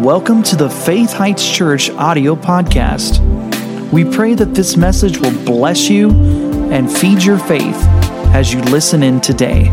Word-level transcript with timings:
Welcome 0.00 0.42
to 0.44 0.56
the 0.56 0.70
Faith 0.70 1.12
Heights 1.12 1.46
Church 1.46 1.90
audio 1.90 2.34
podcast. 2.34 3.20
We 3.92 4.02
pray 4.02 4.32
that 4.32 4.54
this 4.54 4.74
message 4.74 5.18
will 5.18 5.38
bless 5.44 5.90
you 5.90 6.10
and 6.72 6.90
feed 6.90 7.22
your 7.22 7.36
faith 7.36 7.76
as 8.32 8.50
you 8.50 8.62
listen 8.62 9.02
in 9.02 9.20
today. 9.20 9.68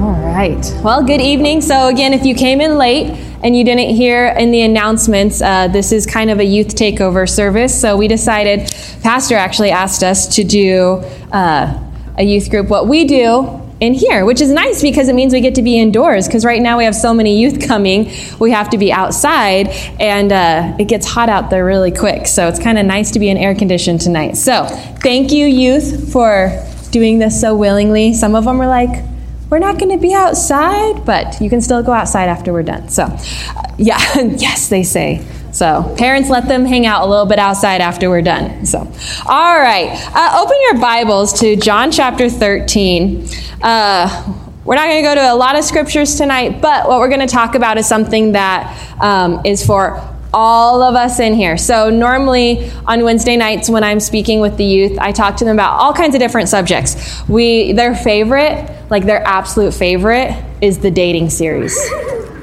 All 0.00 0.14
right. 0.24 0.64
Well, 0.82 1.04
good 1.04 1.20
evening. 1.20 1.60
So, 1.60 1.88
again, 1.88 2.14
if 2.14 2.24
you 2.24 2.34
came 2.34 2.62
in 2.62 2.78
late 2.78 3.23
and 3.44 3.54
you 3.54 3.62
didn't 3.62 3.94
hear 3.94 4.28
in 4.28 4.50
the 4.50 4.62
announcements, 4.62 5.42
uh, 5.42 5.68
this 5.68 5.92
is 5.92 6.06
kind 6.06 6.30
of 6.30 6.40
a 6.40 6.44
youth 6.44 6.68
takeover 6.68 7.28
service. 7.28 7.78
So, 7.78 7.94
we 7.94 8.08
decided, 8.08 8.74
Pastor 9.02 9.36
actually 9.36 9.70
asked 9.70 10.02
us 10.02 10.34
to 10.36 10.44
do 10.44 11.02
uh, 11.30 11.78
a 12.16 12.24
youth 12.24 12.48
group, 12.48 12.68
what 12.68 12.88
we 12.88 13.04
do 13.04 13.60
in 13.80 13.92
here, 13.92 14.24
which 14.24 14.40
is 14.40 14.50
nice 14.50 14.80
because 14.80 15.08
it 15.08 15.14
means 15.14 15.34
we 15.34 15.42
get 15.42 15.56
to 15.56 15.62
be 15.62 15.78
indoors. 15.78 16.26
Because 16.26 16.46
right 16.46 16.62
now 16.62 16.78
we 16.78 16.84
have 16.84 16.94
so 16.94 17.12
many 17.12 17.38
youth 17.38 17.68
coming, 17.68 18.10
we 18.40 18.50
have 18.50 18.70
to 18.70 18.78
be 18.78 18.90
outside, 18.90 19.68
and 20.00 20.32
uh, 20.32 20.76
it 20.80 20.88
gets 20.88 21.06
hot 21.06 21.28
out 21.28 21.50
there 21.50 21.66
really 21.66 21.92
quick. 21.92 22.26
So, 22.26 22.48
it's 22.48 22.58
kind 22.58 22.78
of 22.78 22.86
nice 22.86 23.10
to 23.10 23.18
be 23.18 23.28
in 23.28 23.36
air 23.36 23.54
conditioned 23.54 24.00
tonight. 24.00 24.38
So, 24.38 24.64
thank 25.02 25.32
you, 25.32 25.44
youth, 25.44 26.10
for 26.10 26.66
doing 26.92 27.18
this 27.18 27.38
so 27.38 27.54
willingly. 27.54 28.14
Some 28.14 28.34
of 28.34 28.46
them 28.46 28.58
are 28.62 28.68
like, 28.68 29.04
we're 29.50 29.58
not 29.58 29.78
going 29.78 29.90
to 29.90 30.02
be 30.02 30.14
outside, 30.14 31.04
but 31.04 31.40
you 31.40 31.50
can 31.50 31.60
still 31.60 31.82
go 31.82 31.92
outside 31.92 32.28
after 32.28 32.52
we're 32.52 32.62
done. 32.62 32.88
So, 32.88 33.04
uh, 33.04 33.74
yeah, 33.78 33.98
yes, 34.16 34.68
they 34.68 34.82
say. 34.82 35.24
So, 35.52 35.94
parents 35.96 36.30
let 36.30 36.48
them 36.48 36.64
hang 36.64 36.86
out 36.86 37.06
a 37.06 37.10
little 37.10 37.26
bit 37.26 37.38
outside 37.38 37.80
after 37.80 38.10
we're 38.10 38.22
done. 38.22 38.66
So, 38.66 38.78
all 39.26 39.58
right, 39.58 39.90
uh, 40.14 40.42
open 40.42 40.56
your 40.62 40.80
Bibles 40.80 41.38
to 41.40 41.56
John 41.56 41.92
chapter 41.92 42.28
13. 42.28 43.28
Uh, 43.62 44.34
we're 44.64 44.76
not 44.76 44.86
going 44.86 45.02
to 45.02 45.08
go 45.08 45.14
to 45.14 45.32
a 45.32 45.36
lot 45.36 45.56
of 45.56 45.64
scriptures 45.64 46.16
tonight, 46.16 46.62
but 46.62 46.88
what 46.88 46.98
we're 46.98 47.08
going 47.08 47.20
to 47.20 47.26
talk 47.26 47.54
about 47.54 47.76
is 47.76 47.86
something 47.86 48.32
that 48.32 48.98
um, 49.00 49.42
is 49.44 49.64
for 49.64 50.13
all 50.34 50.82
of 50.82 50.96
us 50.96 51.20
in 51.20 51.32
here. 51.32 51.56
So, 51.56 51.88
normally 51.88 52.70
on 52.86 53.04
Wednesday 53.04 53.36
nights 53.36 53.70
when 53.70 53.84
I'm 53.84 54.00
speaking 54.00 54.40
with 54.40 54.56
the 54.56 54.64
youth, 54.64 54.98
I 54.98 55.12
talk 55.12 55.36
to 55.36 55.44
them 55.44 55.56
about 55.56 55.78
all 55.78 55.94
kinds 55.94 56.14
of 56.14 56.20
different 56.20 56.48
subjects. 56.48 57.22
We, 57.28 57.72
their 57.72 57.94
favorite, 57.94 58.68
like 58.90 59.04
their 59.04 59.24
absolute 59.26 59.72
favorite, 59.72 60.34
is 60.60 60.78
the 60.80 60.90
dating 60.90 61.30
series. 61.30 61.74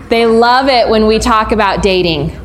They 0.09 0.25
love 0.25 0.67
it 0.67 0.89
when 0.89 1.06
we 1.06 1.19
talk 1.19 1.52
about 1.52 1.84
dating. 1.84 2.41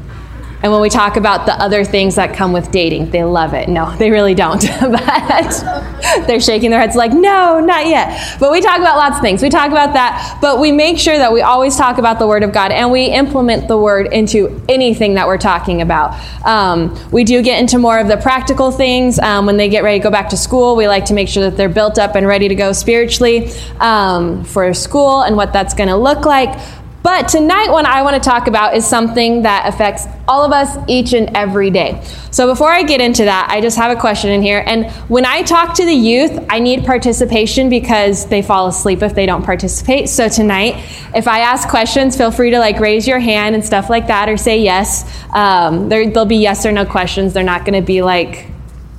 And 0.63 0.73
when 0.73 0.81
we 0.81 0.89
talk 0.89 1.17
about 1.17 1.45
the 1.45 1.53
other 1.53 1.85
things 1.85 2.15
that 2.15 2.35
come 2.35 2.53
with 2.53 2.71
dating, 2.71 3.11
they 3.11 3.23
love 3.25 3.53
it. 3.53 3.69
No, 3.69 3.95
they 3.97 4.11
really 4.11 4.35
don't. 4.35 4.65
but 4.81 6.27
they're 6.27 6.41
shaking 6.41 6.71
their 6.71 6.81
heads 6.81 6.97
like, 6.97 7.13
no, 7.13 7.61
not 7.61 7.87
yet. 7.87 8.39
But 8.41 8.51
we 8.51 8.61
talk 8.61 8.79
about 8.79 8.97
lots 8.97 9.17
of 9.17 9.23
things. 9.23 9.43
We 9.43 9.51
talk 9.51 9.71
about 9.71 9.93
that, 9.93 10.39
but 10.41 10.59
we 10.59 10.73
make 10.73 10.99
sure 10.99 11.17
that 11.17 11.33
we 11.33 11.43
always 11.43 11.77
talk 11.77 11.99
about 11.99 12.19
the 12.19 12.27
Word 12.27 12.43
of 12.43 12.53
God 12.53 12.73
and 12.73 12.91
we 12.91 13.07
implement 13.07 13.69
the 13.69 13.77
Word 13.77 14.13
into 14.13 14.63
anything 14.69 15.15
that 15.15 15.27
we're 15.27 15.39
talking 15.39 15.83
about. 15.83 16.19
Um, 16.45 16.99
we 17.11 17.25
do 17.25 17.43
get 17.43 17.61
into 17.61 17.79
more 17.79 17.99
of 17.99 18.09
the 18.09 18.17
practical 18.17 18.71
things. 18.71 19.19
Um, 19.19 19.45
when 19.45 19.59
they 19.59 19.69
get 19.69 19.85
ready 19.85 19.99
to 19.99 20.03
go 20.03 20.11
back 20.11 20.31
to 20.31 20.37
school, 20.37 20.75
we 20.75 20.89
like 20.89 21.05
to 21.07 21.15
make 21.15 21.29
sure 21.29 21.49
that 21.49 21.57
they're 21.57 21.69
built 21.69 21.99
up 21.99 22.15
and 22.15 22.27
ready 22.27 22.49
to 22.49 22.55
go 22.55 22.73
spiritually 22.73 23.51
um, 23.79 24.43
for 24.45 24.73
school 24.73 25.21
and 25.21 25.37
what 25.37 25.53
that's 25.53 25.75
going 25.75 25.89
to 25.89 25.97
look 25.97 26.25
like. 26.25 26.59
But 27.07 27.29
tonight, 27.29 27.71
what 27.71 27.85
I 27.85 28.03
want 28.03 28.21
to 28.21 28.29
talk 28.29 28.49
about 28.49 28.75
is 28.75 28.85
something 28.85 29.43
that 29.43 29.73
affects 29.73 30.09
all 30.27 30.45
of 30.45 30.51
us 30.51 30.77
each 30.89 31.13
and 31.13 31.37
every 31.37 31.71
day. 31.71 32.03
So 32.33 32.49
before 32.49 32.73
I 32.73 32.83
get 32.83 33.01
into 33.01 33.27
that, 33.27 33.47
I 33.49 33.61
just 33.61 33.77
have 33.77 33.97
a 33.97 34.01
question 34.01 34.31
in 34.31 34.43
here. 34.43 34.65
And 34.67 34.91
when 35.09 35.25
I 35.25 35.43
talk 35.43 35.77
to 35.77 35.85
the 35.85 35.95
youth, 35.95 36.37
I 36.51 36.59
need 36.59 36.85
participation 36.85 37.71
because 37.71 38.27
they 38.27 38.43
fall 38.43 38.67
asleep 38.67 39.05
if 39.05 39.15
they 39.15 39.25
don't 39.25 39.45
participate. 39.45 40.09
So 40.09 40.29
tonight, 40.29 40.85
if 41.15 41.29
I 41.29 41.43
ask 41.43 41.69
questions, 41.69 42.17
feel 42.17 42.33
free 42.33 42.51
to 42.51 42.59
like 42.59 42.81
raise 42.81 43.07
your 43.07 43.21
hand 43.21 43.55
and 43.55 43.65
stuff 43.65 43.89
like 43.89 44.09
that 44.09 44.29
or 44.29 44.37
say 44.37 44.61
yes. 44.61 45.09
Um, 45.33 45.89
there, 45.89 46.11
there'll 46.11 46.27
be 46.27 46.39
yes 46.39 46.67
or 46.67 46.73
no 46.73 46.85
questions. 46.85 47.33
They're 47.33 47.45
not 47.45 47.65
going 47.65 47.81
to 47.81 47.87
be 47.87 48.03
like 48.03 48.49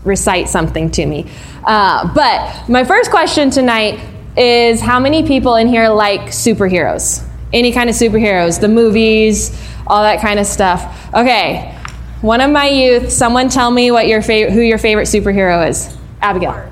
recite 0.05 0.47
something 0.47 0.91
to 0.91 1.05
me. 1.05 1.29
Uh, 1.65 2.09
but 2.13 2.69
my 2.69 2.85
first 2.85 3.11
question 3.11 3.49
tonight 3.49 3.99
is 4.37 4.79
how 4.79 4.97
many 4.97 5.27
people 5.27 5.55
in 5.55 5.67
here 5.67 5.89
like 5.89 6.21
superheroes? 6.27 7.26
Any 7.53 7.71
kind 7.71 7.89
of 7.89 7.95
superheroes, 7.95 8.59
the 8.59 8.67
movies, 8.67 9.59
all 9.87 10.03
that 10.03 10.21
kind 10.21 10.39
of 10.39 10.45
stuff. 10.45 11.13
Okay, 11.13 11.73
one 12.21 12.41
of 12.41 12.49
my 12.49 12.67
youth, 12.67 13.11
someone 13.11 13.47
tell 13.47 13.69
me 13.69 13.91
what 13.91 14.07
your 14.07 14.23
favorite, 14.23 14.53
who 14.53 14.61
your 14.61 14.79
favorite 14.79 15.05
superhero 15.05 15.67
is. 15.69 15.95
Abigail. 16.19 16.67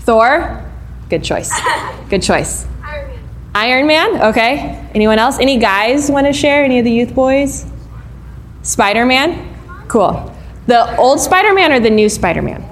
Thor. 0.00 0.62
Good 1.08 1.24
choice. 1.24 1.50
Good 2.10 2.22
choice. 2.22 2.66
Iron 2.82 3.08
Man. 3.08 3.18
Iron 3.54 3.86
Man. 3.86 4.22
Okay. 4.30 4.88
Anyone 4.94 5.18
else? 5.18 5.38
Any 5.38 5.58
guys 5.58 6.10
want 6.10 6.26
to 6.26 6.34
share? 6.34 6.64
Any 6.64 6.78
of 6.78 6.84
the 6.84 6.92
youth 6.92 7.14
boys? 7.14 7.64
Spider 8.62 9.06
Man. 9.06 9.56
Cool. 9.88 10.34
The 10.66 10.94
old 10.98 11.18
Spider 11.18 11.54
Man 11.54 11.72
or 11.72 11.80
the 11.80 11.90
new 11.90 12.10
Spider 12.10 12.42
Man? 12.42 12.62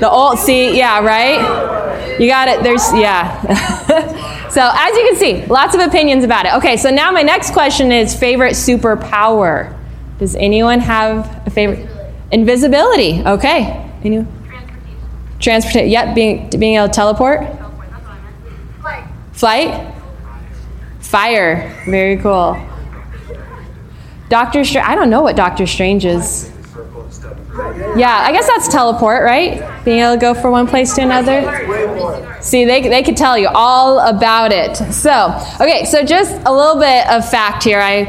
The 0.00 0.10
old. 0.10 0.40
See, 0.40 0.76
yeah, 0.76 1.00
right. 1.00 2.20
You 2.20 2.26
got 2.26 2.48
it. 2.48 2.64
There's 2.64 2.92
yeah. 2.92 3.40
So, 4.54 4.70
as 4.72 4.96
you 4.96 5.02
can 5.08 5.16
see, 5.16 5.46
lots 5.46 5.74
of 5.74 5.80
opinions 5.80 6.22
about 6.22 6.46
it. 6.46 6.54
Okay, 6.54 6.76
so 6.76 6.88
now 6.88 7.10
my 7.10 7.22
next 7.22 7.52
question 7.52 7.90
is 7.90 8.14
favorite 8.14 8.52
superpower. 8.52 9.76
Does 10.20 10.36
anyone 10.36 10.78
have 10.78 11.44
a 11.44 11.50
favorite? 11.50 11.88
Invisibility. 12.30 13.20
Okay. 13.26 13.90
Anyone? 14.04 14.28
Transportation. 14.46 15.40
Transportation. 15.40 15.90
Yep, 15.90 16.14
being, 16.14 16.50
being 16.50 16.76
able 16.76 16.86
to 16.86 16.92
teleport. 16.92 17.40
Flight. 18.80 19.04
Flight? 19.32 19.94
Fire. 21.00 21.74
Very 21.86 22.16
cool. 22.18 22.56
Doctor 24.28 24.64
Strange. 24.64 24.86
I 24.86 24.94
don't 24.94 25.10
know 25.10 25.22
what 25.22 25.34
Doctor 25.34 25.66
Strange 25.66 26.04
is. 26.04 26.52
Yeah, 27.96 28.22
I 28.24 28.30
guess 28.30 28.46
that's 28.46 28.68
teleport, 28.68 29.24
right? 29.24 29.84
Being 29.84 29.98
able 29.98 30.14
to 30.14 30.20
go 30.20 30.32
from 30.32 30.52
one 30.52 30.68
place 30.68 30.94
to 30.94 31.02
another. 31.02 31.42
See, 32.44 32.66
they, 32.66 32.82
they 32.82 33.02
could 33.02 33.16
tell 33.16 33.38
you 33.38 33.48
all 33.48 34.00
about 34.00 34.52
it. 34.52 34.76
So, 34.92 35.34
okay, 35.60 35.86
so 35.86 36.04
just 36.04 36.34
a 36.44 36.52
little 36.52 36.78
bit 36.78 37.08
of 37.08 37.28
fact 37.28 37.64
here. 37.64 37.80
I, 37.80 38.02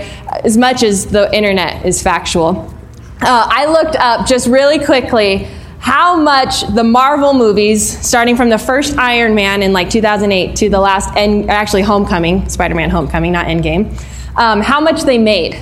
as 0.43 0.57
much 0.57 0.83
as 0.83 1.05
the 1.05 1.33
internet 1.33 1.85
is 1.85 2.03
factual, 2.03 2.73
uh, 3.21 3.49
I 3.49 3.65
looked 3.65 3.95
up 3.95 4.27
just 4.27 4.47
really 4.47 4.83
quickly 4.83 5.47
how 5.79 6.17
much 6.17 6.67
the 6.67 6.83
Marvel 6.83 7.33
movies, 7.33 7.87
starting 8.05 8.35
from 8.35 8.49
the 8.49 8.57
first 8.57 8.97
Iron 8.97 9.35
Man 9.35 9.63
in 9.63 9.71
like 9.71 9.89
2008 9.89 10.55
to 10.57 10.69
the 10.69 10.79
last, 10.79 11.15
and 11.15 11.49
actually 11.49 11.83
Homecoming, 11.83 12.49
Spider-Man 12.49 12.89
Homecoming, 12.89 13.31
not 13.31 13.45
Endgame, 13.45 13.97
um, 14.35 14.59
how 14.59 14.81
much 14.81 15.03
they 15.03 15.17
made. 15.17 15.57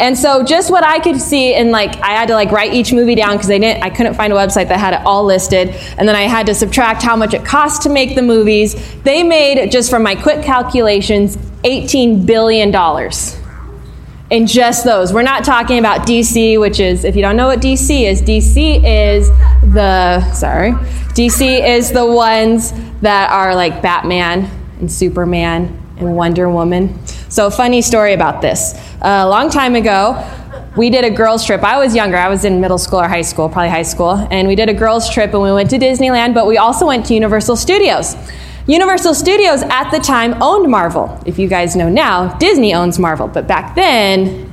And 0.00 0.16
so 0.16 0.44
just 0.44 0.70
what 0.70 0.84
I 0.84 1.00
could 1.00 1.20
see 1.20 1.54
and 1.54 1.70
like 1.70 1.96
I 1.96 2.10
had 2.10 2.28
to 2.28 2.34
like 2.34 2.52
write 2.52 2.72
each 2.72 2.92
movie 2.92 3.16
down 3.16 3.36
because 3.36 3.50
I 3.50 3.58
didn't 3.58 3.82
I 3.82 3.90
couldn't 3.90 4.14
find 4.14 4.32
a 4.32 4.36
website 4.36 4.68
that 4.68 4.78
had 4.78 4.94
it 4.94 5.00
all 5.04 5.24
listed 5.24 5.70
and 5.98 6.08
then 6.08 6.14
I 6.14 6.22
had 6.22 6.46
to 6.46 6.54
subtract 6.54 7.02
how 7.02 7.16
much 7.16 7.34
it 7.34 7.44
cost 7.44 7.82
to 7.82 7.88
make 7.88 8.14
the 8.14 8.22
movies. 8.22 8.76
They 9.02 9.22
made 9.22 9.70
just 9.72 9.90
from 9.90 10.04
my 10.04 10.14
quick 10.14 10.44
calculations 10.44 11.36
18 11.64 12.24
billion 12.26 12.70
dollars. 12.70 13.36
In 14.30 14.46
just 14.46 14.84
those. 14.84 15.10
We're 15.10 15.22
not 15.22 15.42
talking 15.42 15.78
about 15.78 16.06
DC, 16.06 16.60
which 16.60 16.80
is 16.80 17.04
if 17.04 17.16
you 17.16 17.22
don't 17.22 17.34
know 17.34 17.46
what 17.46 17.60
DC 17.60 18.02
is, 18.02 18.20
DC 18.20 18.84
is 18.84 19.30
the 19.72 20.32
sorry. 20.34 20.72
DC 21.18 21.66
is 21.66 21.90
the 21.92 22.04
ones 22.04 22.72
that 23.00 23.30
are 23.32 23.54
like 23.54 23.80
Batman 23.80 24.50
and 24.80 24.92
Superman 24.92 25.82
and 25.96 26.14
Wonder 26.14 26.48
Woman. 26.48 26.98
So, 27.28 27.50
funny 27.50 27.82
story 27.82 28.12
about 28.12 28.40
this. 28.40 28.74
A 29.00 29.28
long 29.28 29.48
time 29.48 29.76
ago, 29.76 30.24
we 30.76 30.90
did 30.90 31.04
a 31.04 31.10
girls' 31.10 31.46
trip. 31.46 31.62
I 31.62 31.78
was 31.78 31.94
younger, 31.94 32.16
I 32.16 32.28
was 32.28 32.44
in 32.44 32.60
middle 32.60 32.78
school 32.78 33.00
or 33.00 33.06
high 33.06 33.22
school, 33.22 33.48
probably 33.48 33.70
high 33.70 33.84
school, 33.84 34.10
and 34.10 34.48
we 34.48 34.56
did 34.56 34.68
a 34.68 34.74
girls' 34.74 35.08
trip 35.08 35.32
and 35.34 35.42
we 35.42 35.52
went 35.52 35.70
to 35.70 35.78
Disneyland, 35.78 36.34
but 36.34 36.48
we 36.48 36.58
also 36.58 36.86
went 36.86 37.06
to 37.06 37.14
Universal 37.14 37.56
Studios. 37.56 38.16
Universal 38.66 39.14
Studios 39.14 39.62
at 39.62 39.90
the 39.90 40.00
time 40.00 40.42
owned 40.42 40.68
Marvel. 40.68 41.20
If 41.24 41.38
you 41.38 41.46
guys 41.46 41.76
know 41.76 41.88
now, 41.88 42.36
Disney 42.38 42.74
owns 42.74 42.98
Marvel, 42.98 43.28
but 43.28 43.46
back 43.46 43.76
then, 43.76 44.52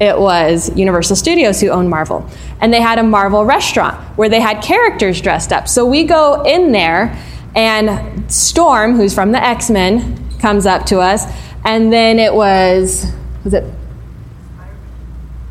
it 0.00 0.16
was 0.16 0.70
Universal 0.76 1.16
Studios 1.16 1.60
who 1.60 1.68
owned 1.68 1.90
Marvel. 1.90 2.24
And 2.60 2.72
they 2.72 2.80
had 2.80 3.00
a 3.00 3.02
Marvel 3.02 3.44
restaurant 3.44 4.00
where 4.16 4.28
they 4.28 4.40
had 4.40 4.62
characters 4.62 5.20
dressed 5.20 5.52
up. 5.52 5.68
So 5.68 5.84
we 5.84 6.04
go 6.04 6.42
in 6.44 6.70
there, 6.70 7.18
and 7.56 8.32
Storm, 8.32 8.94
who's 8.94 9.12
from 9.12 9.32
the 9.32 9.44
X 9.44 9.68
Men, 9.68 10.16
comes 10.38 10.64
up 10.64 10.86
to 10.86 11.00
us, 11.00 11.24
and 11.64 11.92
then 11.92 12.20
it 12.20 12.32
was 12.32 13.12
was 13.44 13.54
it 13.54 13.64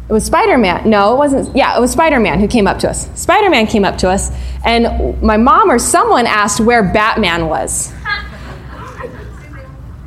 it 0.09 0.13
was 0.13 0.25
Spider-Man. 0.25 0.89
No, 0.89 1.13
it 1.13 1.17
wasn't. 1.17 1.55
Yeah, 1.55 1.77
it 1.77 1.79
was 1.79 1.91
Spider-Man 1.91 2.39
who 2.39 2.47
came 2.47 2.65
up 2.65 2.79
to 2.79 2.89
us. 2.89 3.07
Spider-Man 3.13 3.67
came 3.67 3.85
up 3.85 3.99
to 3.99 4.09
us, 4.09 4.31
and 4.65 5.21
my 5.21 5.37
mom 5.37 5.69
or 5.69 5.77
someone 5.77 6.25
asked 6.25 6.59
where 6.59 6.83
Batman 6.83 7.47
was. 7.47 7.93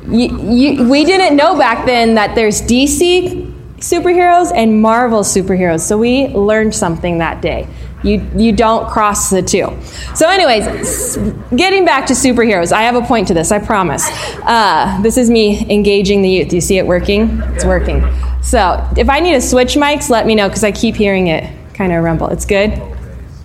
You, 0.05 0.37
you, 0.51 0.89
we 0.89 1.05
didn't 1.05 1.37
know 1.37 1.57
back 1.57 1.85
then 1.85 2.15
that 2.15 2.35
there's 2.35 2.61
DC 2.61 3.53
superheroes 3.77 4.51
and 4.53 4.81
Marvel 4.81 5.21
superheroes. 5.21 5.79
So 5.79 5.97
we 5.97 6.27
learned 6.27 6.75
something 6.75 7.19
that 7.19 7.41
day. 7.41 7.69
You, 8.03 8.29
you 8.35 8.51
don't 8.51 8.89
cross 8.89 9.29
the 9.29 9.41
two. 9.41 9.67
So, 10.13 10.27
anyways, 10.27 11.15
getting 11.55 11.85
back 11.85 12.07
to 12.07 12.13
superheroes, 12.13 12.73
I 12.73 12.81
have 12.81 12.95
a 12.95 13.01
point 13.01 13.29
to 13.29 13.33
this, 13.33 13.51
I 13.51 13.59
promise. 13.59 14.05
Uh, 14.43 15.01
this 15.01 15.17
is 15.17 15.29
me 15.29 15.65
engaging 15.71 16.21
the 16.21 16.29
youth. 16.29 16.51
You 16.51 16.59
see 16.59 16.77
it 16.77 16.85
working? 16.85 17.41
It's 17.53 17.63
working. 17.63 18.01
So, 18.43 18.87
if 18.97 19.09
I 19.09 19.19
need 19.19 19.33
to 19.33 19.41
switch 19.41 19.75
mics, 19.75 20.09
let 20.09 20.27
me 20.27 20.35
know 20.35 20.47
because 20.47 20.63
I 20.63 20.71
keep 20.71 20.95
hearing 20.95 21.27
it 21.27 21.51
kind 21.73 21.91
of 21.91 22.03
rumble. 22.03 22.27
It's 22.27 22.45
good? 22.45 22.79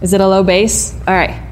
Is 0.03 0.13
it 0.13 0.21
a 0.21 0.29
low 0.29 0.43
bass? 0.43 0.95
All 1.07 1.15
right. 1.15 1.45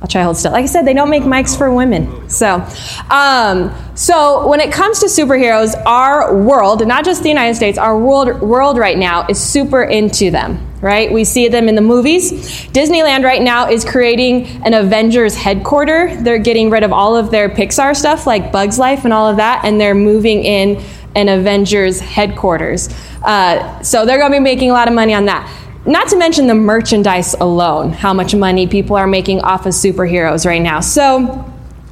I'll 0.00 0.08
try 0.08 0.22
hold 0.22 0.36
still. 0.36 0.52
Like 0.52 0.64
I 0.64 0.66
said, 0.66 0.86
they 0.86 0.92
don't 0.94 1.10
make 1.10 1.22
mics 1.22 1.56
for 1.56 1.72
women. 1.72 2.28
So, 2.28 2.64
um, 3.10 3.74
so 3.96 4.46
when 4.46 4.60
it 4.60 4.70
comes 4.70 5.00
to 5.00 5.06
superheroes, 5.06 5.74
our 5.86 6.36
world, 6.36 6.86
not 6.86 7.04
just 7.04 7.22
the 7.22 7.28
United 7.28 7.54
States, 7.54 7.78
our 7.78 7.98
world, 7.98 8.40
world 8.40 8.76
right 8.78 8.98
now 8.98 9.26
is 9.28 9.40
super 9.40 9.82
into 9.82 10.30
them. 10.30 10.62
Right? 10.82 11.10
We 11.10 11.24
see 11.24 11.48
them 11.48 11.68
in 11.70 11.74
the 11.74 11.80
movies. 11.80 12.30
Disneyland 12.68 13.24
right 13.24 13.40
now 13.40 13.68
is 13.68 13.84
creating 13.84 14.46
an 14.64 14.74
Avengers 14.74 15.34
headquarters. 15.34 16.22
They're 16.22 16.38
getting 16.38 16.68
rid 16.68 16.84
of 16.84 16.92
all 16.92 17.16
of 17.16 17.30
their 17.30 17.48
Pixar 17.48 17.96
stuff 17.96 18.26
like 18.26 18.52
Bugs 18.52 18.78
Life 18.78 19.04
and 19.04 19.12
all 19.12 19.26
of 19.26 19.38
that, 19.38 19.64
and 19.64 19.80
they're 19.80 19.94
moving 19.94 20.44
in 20.44 20.84
an 21.16 21.28
Avengers 21.28 21.98
headquarters. 21.98 22.88
Uh, 23.22 23.82
so 23.82 24.04
they're 24.04 24.18
going 24.18 24.30
to 24.30 24.38
be 24.38 24.42
making 24.42 24.70
a 24.70 24.74
lot 24.74 24.86
of 24.86 24.94
money 24.94 25.14
on 25.14 25.24
that. 25.24 25.50
Not 25.86 26.08
to 26.08 26.16
mention 26.16 26.46
the 26.46 26.54
merchandise 26.54 27.34
alone, 27.34 27.92
how 27.92 28.12
much 28.12 28.34
money 28.34 28.66
people 28.66 28.96
are 28.96 29.06
making 29.06 29.40
off 29.40 29.66
of 29.66 29.72
superheroes 29.72 30.44
right 30.44 30.60
now. 30.60 30.80
So, 30.80 31.44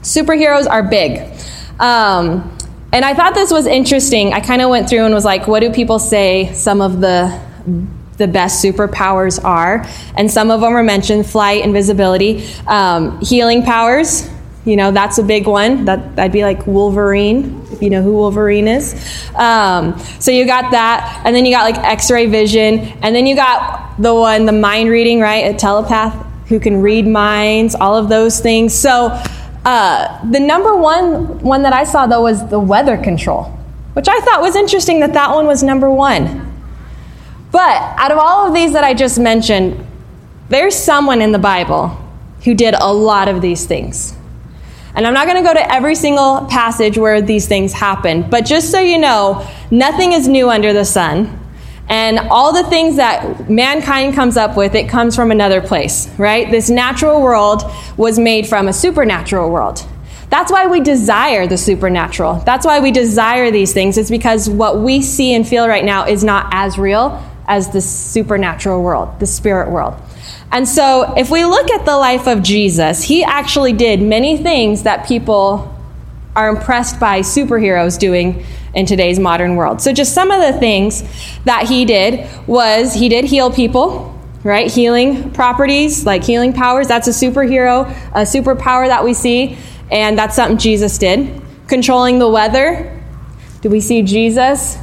superheroes 0.02 0.68
are 0.68 0.82
big. 0.82 1.20
Um, 1.80 2.56
and 2.92 3.04
I 3.04 3.14
thought 3.14 3.34
this 3.34 3.50
was 3.50 3.66
interesting. 3.66 4.32
I 4.32 4.40
kind 4.40 4.62
of 4.62 4.68
went 4.68 4.88
through 4.88 5.04
and 5.04 5.14
was 5.14 5.24
like, 5.24 5.48
what 5.48 5.60
do 5.60 5.72
people 5.72 5.98
say 5.98 6.52
some 6.52 6.80
of 6.80 7.00
the 7.00 7.40
the 8.16 8.28
best 8.28 8.64
superpowers 8.64 9.42
are? 9.42 9.84
And 10.16 10.30
some 10.30 10.50
of 10.50 10.60
them 10.60 10.74
are 10.74 10.82
mentioned: 10.82 11.26
flight, 11.26 11.64
invisibility, 11.64 12.46
um, 12.66 13.20
healing 13.20 13.62
powers. 13.62 14.28
You 14.64 14.76
know, 14.76 14.90
that's 14.92 15.18
a 15.18 15.22
big 15.22 15.46
one. 15.46 15.84
That 15.84 16.16
that'd 16.16 16.32
be 16.32 16.42
like 16.42 16.66
Wolverine, 16.66 17.66
if 17.70 17.82
you 17.82 17.90
know 17.90 18.02
who 18.02 18.12
Wolverine 18.12 18.66
is. 18.66 18.94
Um, 19.34 19.98
so 20.20 20.30
you 20.30 20.46
got 20.46 20.70
that, 20.70 21.22
and 21.26 21.36
then 21.36 21.44
you 21.44 21.52
got 21.52 21.64
like 21.64 21.76
X-ray 21.76 22.26
vision, 22.26 22.78
and 23.02 23.14
then 23.14 23.26
you 23.26 23.36
got 23.36 23.96
the 23.98 24.14
one, 24.14 24.46
the 24.46 24.52
mind 24.52 24.88
reading, 24.88 25.20
right? 25.20 25.54
A 25.54 25.56
telepath 25.56 26.14
who 26.48 26.58
can 26.58 26.80
read 26.80 27.06
minds, 27.06 27.74
all 27.74 27.96
of 27.96 28.08
those 28.08 28.40
things. 28.40 28.74
So 28.74 29.08
uh, 29.64 30.30
the 30.30 30.40
number 30.40 30.76
one 30.76 31.40
one 31.40 31.62
that 31.62 31.72
I 31.72 31.84
saw 31.84 32.06
though 32.06 32.22
was 32.22 32.48
the 32.48 32.60
weather 32.60 32.96
control, 32.96 33.44
which 33.92 34.08
I 34.08 34.18
thought 34.20 34.40
was 34.40 34.56
interesting 34.56 35.00
that 35.00 35.12
that 35.12 35.30
one 35.30 35.46
was 35.46 35.62
number 35.62 35.90
one. 35.90 36.52
But 37.50 37.76
out 37.98 38.10
of 38.10 38.18
all 38.18 38.48
of 38.48 38.54
these 38.54 38.72
that 38.72 38.82
I 38.82 38.94
just 38.94 39.18
mentioned, 39.18 39.86
there's 40.48 40.74
someone 40.74 41.22
in 41.22 41.32
the 41.32 41.38
Bible 41.38 41.88
who 42.44 42.54
did 42.54 42.74
a 42.74 42.92
lot 42.92 43.28
of 43.28 43.40
these 43.40 43.64
things. 43.64 44.16
And 44.94 45.06
I'm 45.06 45.14
not 45.14 45.26
going 45.26 45.42
to 45.42 45.48
go 45.48 45.52
to 45.52 45.72
every 45.72 45.94
single 45.94 46.46
passage 46.46 46.96
where 46.96 47.20
these 47.20 47.48
things 47.48 47.72
happen, 47.72 48.28
but 48.30 48.44
just 48.44 48.70
so 48.70 48.78
you 48.78 48.98
know, 48.98 49.48
nothing 49.70 50.12
is 50.12 50.28
new 50.28 50.50
under 50.50 50.72
the 50.72 50.84
sun. 50.84 51.40
And 51.88 52.18
all 52.18 52.52
the 52.52 52.68
things 52.70 52.96
that 52.96 53.50
mankind 53.50 54.14
comes 54.14 54.36
up 54.36 54.56
with, 54.56 54.74
it 54.74 54.88
comes 54.88 55.14
from 55.14 55.30
another 55.30 55.60
place, 55.60 56.08
right? 56.18 56.50
This 56.50 56.70
natural 56.70 57.20
world 57.20 57.62
was 57.96 58.18
made 58.18 58.46
from 58.46 58.68
a 58.68 58.72
supernatural 58.72 59.50
world. 59.50 59.84
That's 60.30 60.50
why 60.50 60.66
we 60.66 60.80
desire 60.80 61.46
the 61.46 61.58
supernatural. 61.58 62.36
That's 62.46 62.64
why 62.64 62.80
we 62.80 62.90
desire 62.90 63.50
these 63.50 63.72
things. 63.72 63.98
It's 63.98 64.10
because 64.10 64.48
what 64.48 64.78
we 64.78 65.02
see 65.02 65.34
and 65.34 65.46
feel 65.46 65.68
right 65.68 65.84
now 65.84 66.06
is 66.06 66.24
not 66.24 66.48
as 66.52 66.78
real 66.78 67.22
as 67.46 67.70
the 67.70 67.80
supernatural 67.80 68.82
world, 68.82 69.20
the 69.20 69.26
spirit 69.26 69.70
world. 69.70 69.94
And 70.52 70.68
so, 70.68 71.14
if 71.16 71.30
we 71.30 71.44
look 71.44 71.70
at 71.70 71.84
the 71.84 71.96
life 71.96 72.26
of 72.28 72.42
Jesus, 72.42 73.02
he 73.02 73.24
actually 73.24 73.72
did 73.72 74.00
many 74.00 74.36
things 74.36 74.84
that 74.84 75.06
people 75.06 75.70
are 76.36 76.48
impressed 76.48 76.98
by 77.00 77.20
superheroes 77.20 77.98
doing 77.98 78.44
in 78.74 78.86
today's 78.86 79.18
modern 79.18 79.56
world. 79.56 79.80
So, 79.80 79.92
just 79.92 80.14
some 80.14 80.30
of 80.30 80.40
the 80.40 80.58
things 80.58 81.02
that 81.44 81.68
he 81.68 81.84
did 81.84 82.28
was 82.46 82.94
he 82.94 83.08
did 83.08 83.24
heal 83.24 83.50
people, 83.50 84.16
right? 84.44 84.70
Healing 84.70 85.32
properties, 85.32 86.06
like 86.06 86.22
healing 86.22 86.52
powers. 86.52 86.88
That's 86.88 87.08
a 87.08 87.10
superhero, 87.10 87.90
a 88.12 88.22
superpower 88.22 88.86
that 88.86 89.02
we 89.02 89.12
see, 89.12 89.58
and 89.90 90.16
that's 90.16 90.36
something 90.36 90.58
Jesus 90.58 90.98
did. 90.98 91.42
Controlling 91.66 92.18
the 92.18 92.28
weather. 92.28 92.90
Do 93.60 93.70
we 93.70 93.80
see 93.80 94.02
Jesus 94.02 94.76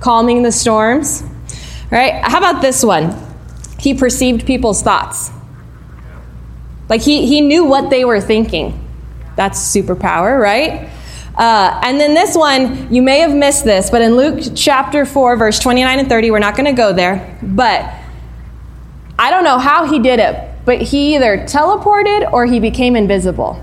calming 0.00 0.42
the 0.42 0.52
storms? 0.52 1.22
Right? 1.90 2.14
How 2.22 2.38
about 2.38 2.62
this 2.62 2.84
one? 2.84 3.26
he 3.78 3.94
perceived 3.94 4.46
people's 4.46 4.82
thoughts. 4.82 5.30
Like 6.88 7.02
he, 7.02 7.26
he 7.26 7.40
knew 7.40 7.64
what 7.64 7.90
they 7.90 8.04
were 8.04 8.20
thinking. 8.20 8.82
That's 9.36 9.58
superpower, 9.60 10.40
right? 10.40 10.88
Uh, 11.36 11.80
and 11.82 12.00
then 12.00 12.14
this 12.14 12.34
one, 12.34 12.92
you 12.94 13.02
may 13.02 13.18
have 13.18 13.34
missed 13.34 13.64
this, 13.64 13.90
but 13.90 14.00
in 14.00 14.16
Luke 14.16 14.42
chapter 14.54 15.04
4, 15.04 15.36
verse 15.36 15.58
29 15.58 15.98
and 15.98 16.08
30, 16.08 16.30
we're 16.30 16.38
not 16.38 16.56
going 16.56 16.66
to 16.66 16.72
go 16.72 16.92
there, 16.92 17.38
but 17.42 17.92
I 19.18 19.30
don't 19.30 19.44
know 19.44 19.58
how 19.58 19.84
he 19.84 19.98
did 19.98 20.18
it, 20.18 20.50
but 20.64 20.80
he 20.80 21.14
either 21.16 21.38
teleported 21.38 22.32
or 22.32 22.46
he 22.46 22.58
became 22.58 22.96
invisible 22.96 23.62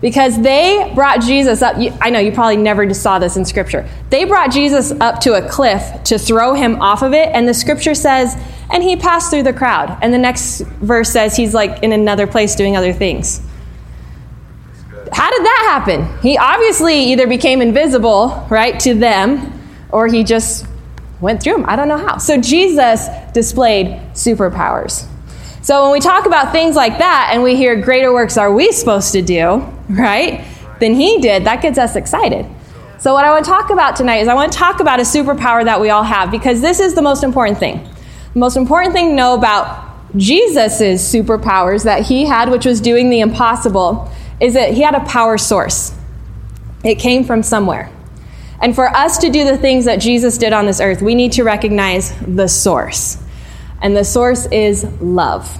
because 0.00 0.40
they 0.40 0.92
brought 0.94 1.20
Jesus 1.20 1.62
up. 1.62 1.76
I 2.00 2.10
know 2.10 2.20
you 2.20 2.32
probably 2.32 2.56
never 2.56 2.92
saw 2.94 3.18
this 3.18 3.36
in 3.36 3.44
scripture. 3.44 3.88
They 4.08 4.24
brought 4.24 4.50
Jesus 4.50 4.92
up 4.92 5.20
to 5.20 5.34
a 5.34 5.48
cliff 5.48 6.02
to 6.04 6.18
throw 6.18 6.54
him 6.54 6.80
off 6.80 7.02
of 7.02 7.12
it, 7.12 7.28
and 7.34 7.46
the 7.46 7.54
scripture 7.54 7.94
says, 7.94 8.36
and 8.70 8.82
he 8.82 8.96
passed 8.96 9.30
through 9.30 9.42
the 9.42 9.52
crowd. 9.52 9.98
And 10.00 10.14
the 10.14 10.18
next 10.18 10.60
verse 10.60 11.10
says 11.10 11.36
he's 11.36 11.54
like 11.54 11.82
in 11.82 11.92
another 11.92 12.26
place 12.26 12.54
doing 12.54 12.76
other 12.76 12.92
things. 12.92 13.40
How 15.12 15.28
did 15.28 15.44
that 15.44 15.82
happen? 15.86 16.18
He 16.22 16.38
obviously 16.38 17.12
either 17.12 17.26
became 17.26 17.60
invisible, 17.60 18.46
right, 18.48 18.78
to 18.80 18.94
them, 18.94 19.60
or 19.90 20.06
he 20.06 20.22
just 20.22 20.66
went 21.20 21.42
through 21.42 21.54
them. 21.54 21.64
I 21.66 21.74
don't 21.74 21.88
know 21.88 21.98
how. 21.98 22.18
So 22.18 22.40
Jesus 22.40 23.08
displayed 23.34 24.00
superpowers. 24.14 25.06
So 25.62 25.82
when 25.82 25.92
we 25.92 26.00
talk 26.00 26.26
about 26.26 26.52
things 26.52 26.76
like 26.76 26.98
that 26.98 27.30
and 27.32 27.42
we 27.42 27.56
hear 27.56 27.76
greater 27.76 28.12
works 28.12 28.36
are 28.36 28.52
we 28.52 28.70
supposed 28.72 29.12
to 29.12 29.20
do, 29.20 29.66
right? 29.90 30.44
Than 30.80 30.94
he 30.94 31.18
did, 31.18 31.44
that 31.44 31.62
gets 31.62 31.78
us 31.78 31.96
excited. 31.96 32.46
So 32.98 33.14
what 33.14 33.24
I 33.24 33.30
want 33.30 33.44
to 33.44 33.50
talk 33.50 33.70
about 33.70 33.96
tonight 33.96 34.18
is 34.18 34.28
I 34.28 34.34
want 34.34 34.52
to 34.52 34.58
talk 34.58 34.80
about 34.80 35.00
a 35.00 35.04
superpower 35.04 35.64
that 35.64 35.80
we 35.80 35.90
all 35.90 36.02
have 36.02 36.30
because 36.30 36.60
this 36.60 36.80
is 36.80 36.94
the 36.94 37.02
most 37.02 37.22
important 37.22 37.58
thing. 37.58 37.88
The 38.34 38.38
most 38.38 38.56
important 38.56 38.92
thing 38.94 39.10
to 39.10 39.14
know 39.14 39.34
about 39.34 39.88
Jesus' 40.16 41.12
superpowers 41.12 41.84
that 41.84 42.06
he 42.06 42.26
had, 42.26 42.50
which 42.50 42.66
was 42.66 42.80
doing 42.80 43.10
the 43.10 43.20
impossible, 43.20 44.10
is 44.38 44.54
that 44.54 44.74
he 44.74 44.82
had 44.82 44.94
a 44.94 45.00
power 45.00 45.38
source. 45.38 45.94
It 46.84 46.96
came 46.96 47.24
from 47.24 47.42
somewhere. 47.42 47.90
And 48.60 48.74
for 48.74 48.88
us 48.94 49.18
to 49.18 49.30
do 49.30 49.44
the 49.44 49.56
things 49.56 49.86
that 49.86 49.96
Jesus 49.96 50.36
did 50.36 50.52
on 50.52 50.66
this 50.66 50.80
earth, 50.80 51.00
we 51.00 51.14
need 51.14 51.32
to 51.32 51.44
recognize 51.44 52.14
the 52.20 52.48
source 52.48 53.18
and 53.82 53.96
the 53.96 54.04
source 54.04 54.46
is 54.46 54.84
love. 55.00 55.58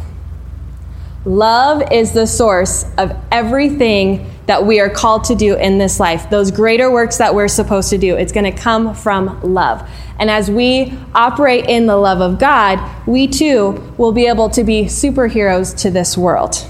Love 1.26 1.82
is 1.92 2.12
the 2.12 2.26
source 2.26 2.86
of 2.96 3.14
everything 3.30 4.30
that 4.46 4.64
we 4.64 4.80
are 4.80 4.88
called 4.88 5.24
to 5.24 5.34
do 5.34 5.54
in 5.54 5.76
this 5.76 6.00
life. 6.00 6.30
Those 6.30 6.50
greater 6.50 6.90
works 6.90 7.18
that 7.18 7.34
we're 7.34 7.48
supposed 7.48 7.90
to 7.90 7.98
do, 7.98 8.16
it's 8.16 8.32
going 8.32 8.50
to 8.50 8.58
come 8.58 8.94
from 8.94 9.38
love. 9.42 9.86
And 10.18 10.30
as 10.30 10.50
we 10.50 10.96
operate 11.14 11.66
in 11.66 11.86
the 11.86 11.96
love 11.96 12.22
of 12.22 12.38
God, 12.38 12.80
we 13.06 13.28
too 13.28 13.94
will 13.98 14.12
be 14.12 14.26
able 14.26 14.48
to 14.50 14.64
be 14.64 14.84
superheroes 14.84 15.76
to 15.82 15.90
this 15.90 16.16
world. 16.16 16.66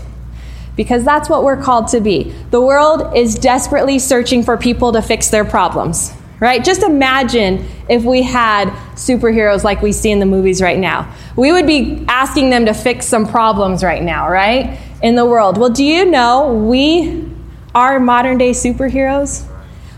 Because 0.75 1.05
that's 1.05 1.29
what 1.29 1.45
we're 1.45 1.63
called 1.63 1.89
to 1.89 2.01
be. 2.01 2.35
The 2.51 2.61
world 2.61 3.17
is 3.17 3.37
desperately 3.37 3.99
searching 3.99 4.43
for 4.43 4.57
people 4.57 4.93
to 4.93 5.03
fix 5.03 5.29
their 5.29 5.45
problems 5.45 6.13
right? 6.41 6.65
Just 6.65 6.83
imagine 6.83 7.69
if 7.89 8.03
we 8.03 8.23
had 8.23 8.69
superheroes 8.95 9.63
like 9.63 9.83
we 9.83 9.93
see 9.93 10.11
in 10.11 10.19
the 10.19 10.27
movies 10.27 10.63
right 10.63 10.79
now. 10.79 11.15
We 11.37 11.53
would 11.53 11.67
be 11.67 12.05
asking 12.09 12.51
them 12.51 12.67
to 12.67 12.75
fix 12.75 13.07
some 13.07 13.27
problems 13.27 13.85
right 13.85 14.03
now, 14.03 14.29
right? 14.29 14.81
In 15.03 15.15
the 15.15 15.27
world. 15.27 15.59
Well, 15.59 15.71
do 15.71 15.85
you 15.85 16.07
know 16.07 16.53
we 16.53 17.31
are 17.75 18.01
modern 18.01 18.39
day 18.39 18.51
superheroes? 18.51 19.47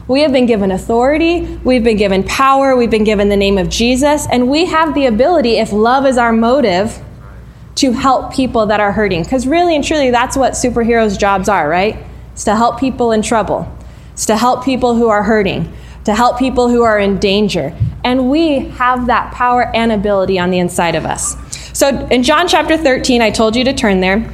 We 0.09 0.23
have 0.23 0.33
been 0.33 0.47
given 0.47 0.73
authority, 0.73 1.43
we've 1.63 1.85
been 1.85 1.97
given 1.97 2.25
power, 2.25 2.77
we've 2.77 2.91
been 2.91 3.05
given 3.05 3.29
the 3.29 3.37
name 3.37 3.57
of 3.57 3.69
Jesus, 3.69 4.27
and 4.31 4.51
we 4.51 4.67
have 4.67 4.95
the 4.95 5.07
ability, 5.07 5.59
if 5.59 5.73
love 5.73 6.07
is 6.07 6.19
our 6.19 6.33
motive, 6.33 7.01
to 7.77 7.93
help 7.93 8.35
people 8.35 8.67
that 8.67 8.81
are 8.81 8.91
hurting. 8.91 9.23
Because 9.23 9.47
really 9.47 9.77
and 9.77 9.85
truly, 9.85 10.11
that's 10.11 10.37
what 10.37 10.55
superheroes' 10.55 11.19
jobs 11.19 11.49
are, 11.49 11.69
right? 11.69 12.05
It's 12.33 12.45
to 12.45 12.57
help 12.57 12.81
people 12.81 13.13
in 13.13 13.23
trouble, 13.23 13.73
it's 14.13 14.27
to 14.27 14.37
help 14.37 14.65
people 14.65 14.97
who 14.97 15.09
are 15.09 15.23
hurting 15.23 15.73
to 16.05 16.15
help 16.15 16.39
people 16.39 16.69
who 16.69 16.83
are 16.83 16.99
in 16.99 17.19
danger. 17.19 17.77
And 18.05 18.31
we 18.31 18.61
have 18.61 19.07
that 19.07 19.33
power 19.33 19.75
and 19.75 19.93
ability 19.93 20.39
on 20.39 20.51
the 20.51 20.59
inside 20.59 20.95
of 20.95 21.05
us. 21.05 21.37
So 21.77 22.07
in 22.09 22.23
John 22.23 22.49
chapter 22.49 22.77
13, 22.77 23.23
I 23.23 23.31
told 23.31 23.57
you 23.57 23.65
to 23.65 23.73
turn 23.73 24.01
there. 24.01 24.31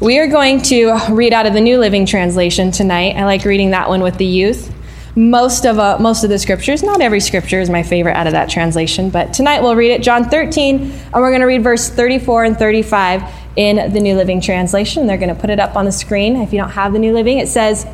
We 0.00 0.18
are 0.18 0.26
going 0.26 0.60
to 0.62 0.98
read 1.10 1.32
out 1.32 1.46
of 1.46 1.54
the 1.54 1.60
New 1.60 1.78
Living 1.78 2.04
Translation 2.04 2.70
tonight. 2.70 3.16
I 3.16 3.24
like 3.24 3.44
reading 3.44 3.70
that 3.70 3.88
one 3.88 4.02
with 4.02 4.18
the 4.18 4.26
youth. 4.26 4.72
most 5.16 5.64
of 5.64 5.78
uh, 5.78 5.96
most 5.98 6.22
of 6.24 6.30
the 6.30 6.38
scriptures. 6.38 6.82
Not 6.82 7.00
every 7.00 7.20
scripture 7.20 7.58
is 7.58 7.70
my 7.70 7.82
favorite 7.82 8.14
out 8.14 8.26
of 8.26 8.34
that 8.34 8.50
translation, 8.50 9.08
but 9.08 9.32
tonight 9.32 9.62
we'll 9.62 9.74
read 9.74 9.90
it, 9.92 10.02
John 10.02 10.28
13, 10.28 10.76
and 10.82 11.14
we're 11.14 11.30
going 11.30 11.40
to 11.40 11.46
read 11.46 11.62
verse 11.62 11.88
34 11.88 12.44
and 12.44 12.58
35 12.58 13.22
in 13.56 13.92
the 13.92 14.00
New 14.00 14.14
Living 14.14 14.42
Translation. 14.42 15.06
They're 15.06 15.16
going 15.16 15.34
to 15.34 15.40
put 15.40 15.48
it 15.48 15.58
up 15.58 15.74
on 15.74 15.86
the 15.86 15.92
screen. 15.92 16.36
If 16.36 16.52
you 16.52 16.60
don't 16.60 16.70
have 16.70 16.92
the 16.92 16.98
New 16.98 17.14
Living, 17.14 17.38
it 17.38 17.48
says, 17.48 17.86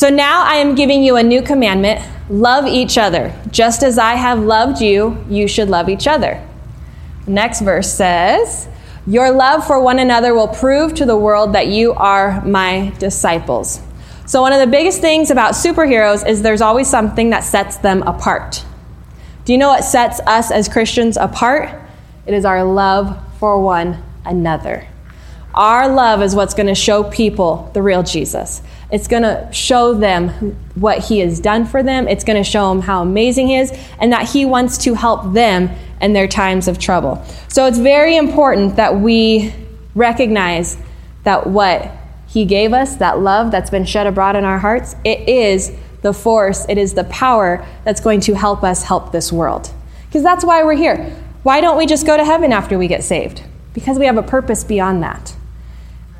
"So 0.00 0.08
now 0.08 0.36
I 0.44 0.54
am 0.64 0.74
giving 0.74 1.02
you 1.02 1.16
a 1.16 1.22
new 1.22 1.42
commandment: 1.42 2.00
love 2.30 2.64
each 2.66 2.96
other, 2.96 3.24
just 3.50 3.82
as 3.82 3.98
I 3.98 4.14
have 4.14 4.38
loved 4.38 4.80
you. 4.80 4.98
You 5.28 5.46
should 5.46 5.68
love 5.68 5.88
each 5.90 6.06
other." 6.14 6.40
next 7.26 7.60
verse 7.60 7.92
says. 7.92 8.68
Your 9.06 9.30
love 9.30 9.66
for 9.66 9.78
one 9.90 9.98
another 9.98 10.32
will 10.32 10.48
prove 10.48 10.94
to 10.94 11.04
the 11.04 11.16
world 11.26 11.52
that 11.52 11.66
you 11.66 11.92
are 11.94 12.42
my 12.46 12.92
disciples. 12.98 13.80
So, 14.24 14.40
one 14.40 14.54
of 14.54 14.60
the 14.60 14.72
biggest 14.78 15.00
things 15.02 15.30
about 15.30 15.52
superheroes 15.52 16.26
is 16.26 16.40
there's 16.40 16.62
always 16.62 16.88
something 16.88 17.28
that 17.30 17.44
sets 17.44 17.76
them 17.76 18.02
apart. 18.14 18.64
Do 19.44 19.52
you 19.52 19.58
know 19.58 19.68
what 19.68 19.84
sets 19.84 20.18
us 20.26 20.50
as 20.50 20.68
Christians 20.68 21.18
apart? 21.18 21.68
It 22.26 22.34
is 22.34 22.44
our 22.46 22.64
love 22.64 23.04
for 23.38 23.60
one 23.60 24.02
another. 24.24 24.86
Our 25.54 25.88
love 25.88 26.22
is 26.22 26.34
what's 26.34 26.54
going 26.54 26.68
to 26.68 26.80
show 26.88 27.02
people 27.02 27.70
the 27.74 27.82
real 27.82 28.02
Jesus. 28.02 28.62
It's 28.92 29.08
going 29.08 29.22
to 29.22 29.48
show 29.52 29.94
them 29.94 30.56
what 30.74 30.98
he 30.98 31.20
has 31.20 31.40
done 31.40 31.64
for 31.64 31.82
them. 31.82 32.08
It's 32.08 32.24
going 32.24 32.42
to 32.42 32.48
show 32.48 32.68
them 32.70 32.82
how 32.82 33.02
amazing 33.02 33.48
he 33.48 33.56
is 33.56 33.72
and 34.00 34.12
that 34.12 34.28
he 34.28 34.44
wants 34.44 34.78
to 34.78 34.94
help 34.94 35.32
them 35.32 35.70
in 36.00 36.12
their 36.12 36.26
times 36.26 36.66
of 36.66 36.78
trouble. 36.78 37.24
So 37.48 37.66
it's 37.66 37.78
very 37.78 38.16
important 38.16 38.76
that 38.76 39.00
we 39.00 39.54
recognize 39.94 40.76
that 41.24 41.46
what 41.46 41.90
he 42.26 42.44
gave 42.44 42.72
us, 42.72 42.96
that 42.96 43.20
love 43.20 43.50
that's 43.50 43.70
been 43.70 43.84
shed 43.84 44.06
abroad 44.06 44.36
in 44.36 44.44
our 44.44 44.58
hearts, 44.58 44.96
it 45.04 45.28
is 45.28 45.72
the 46.02 46.12
force, 46.12 46.64
it 46.68 46.78
is 46.78 46.94
the 46.94 47.04
power 47.04 47.66
that's 47.84 48.00
going 48.00 48.20
to 48.20 48.34
help 48.34 48.62
us 48.62 48.84
help 48.84 49.12
this 49.12 49.32
world. 49.32 49.70
Because 50.06 50.22
that's 50.22 50.44
why 50.44 50.62
we're 50.62 50.74
here. 50.76 51.16
Why 51.42 51.60
don't 51.60 51.76
we 51.76 51.86
just 51.86 52.06
go 52.06 52.16
to 52.16 52.24
heaven 52.24 52.52
after 52.52 52.78
we 52.78 52.88
get 52.88 53.04
saved? 53.04 53.42
Because 53.74 53.98
we 53.98 54.06
have 54.06 54.16
a 54.16 54.22
purpose 54.22 54.64
beyond 54.64 55.02
that. 55.02 55.34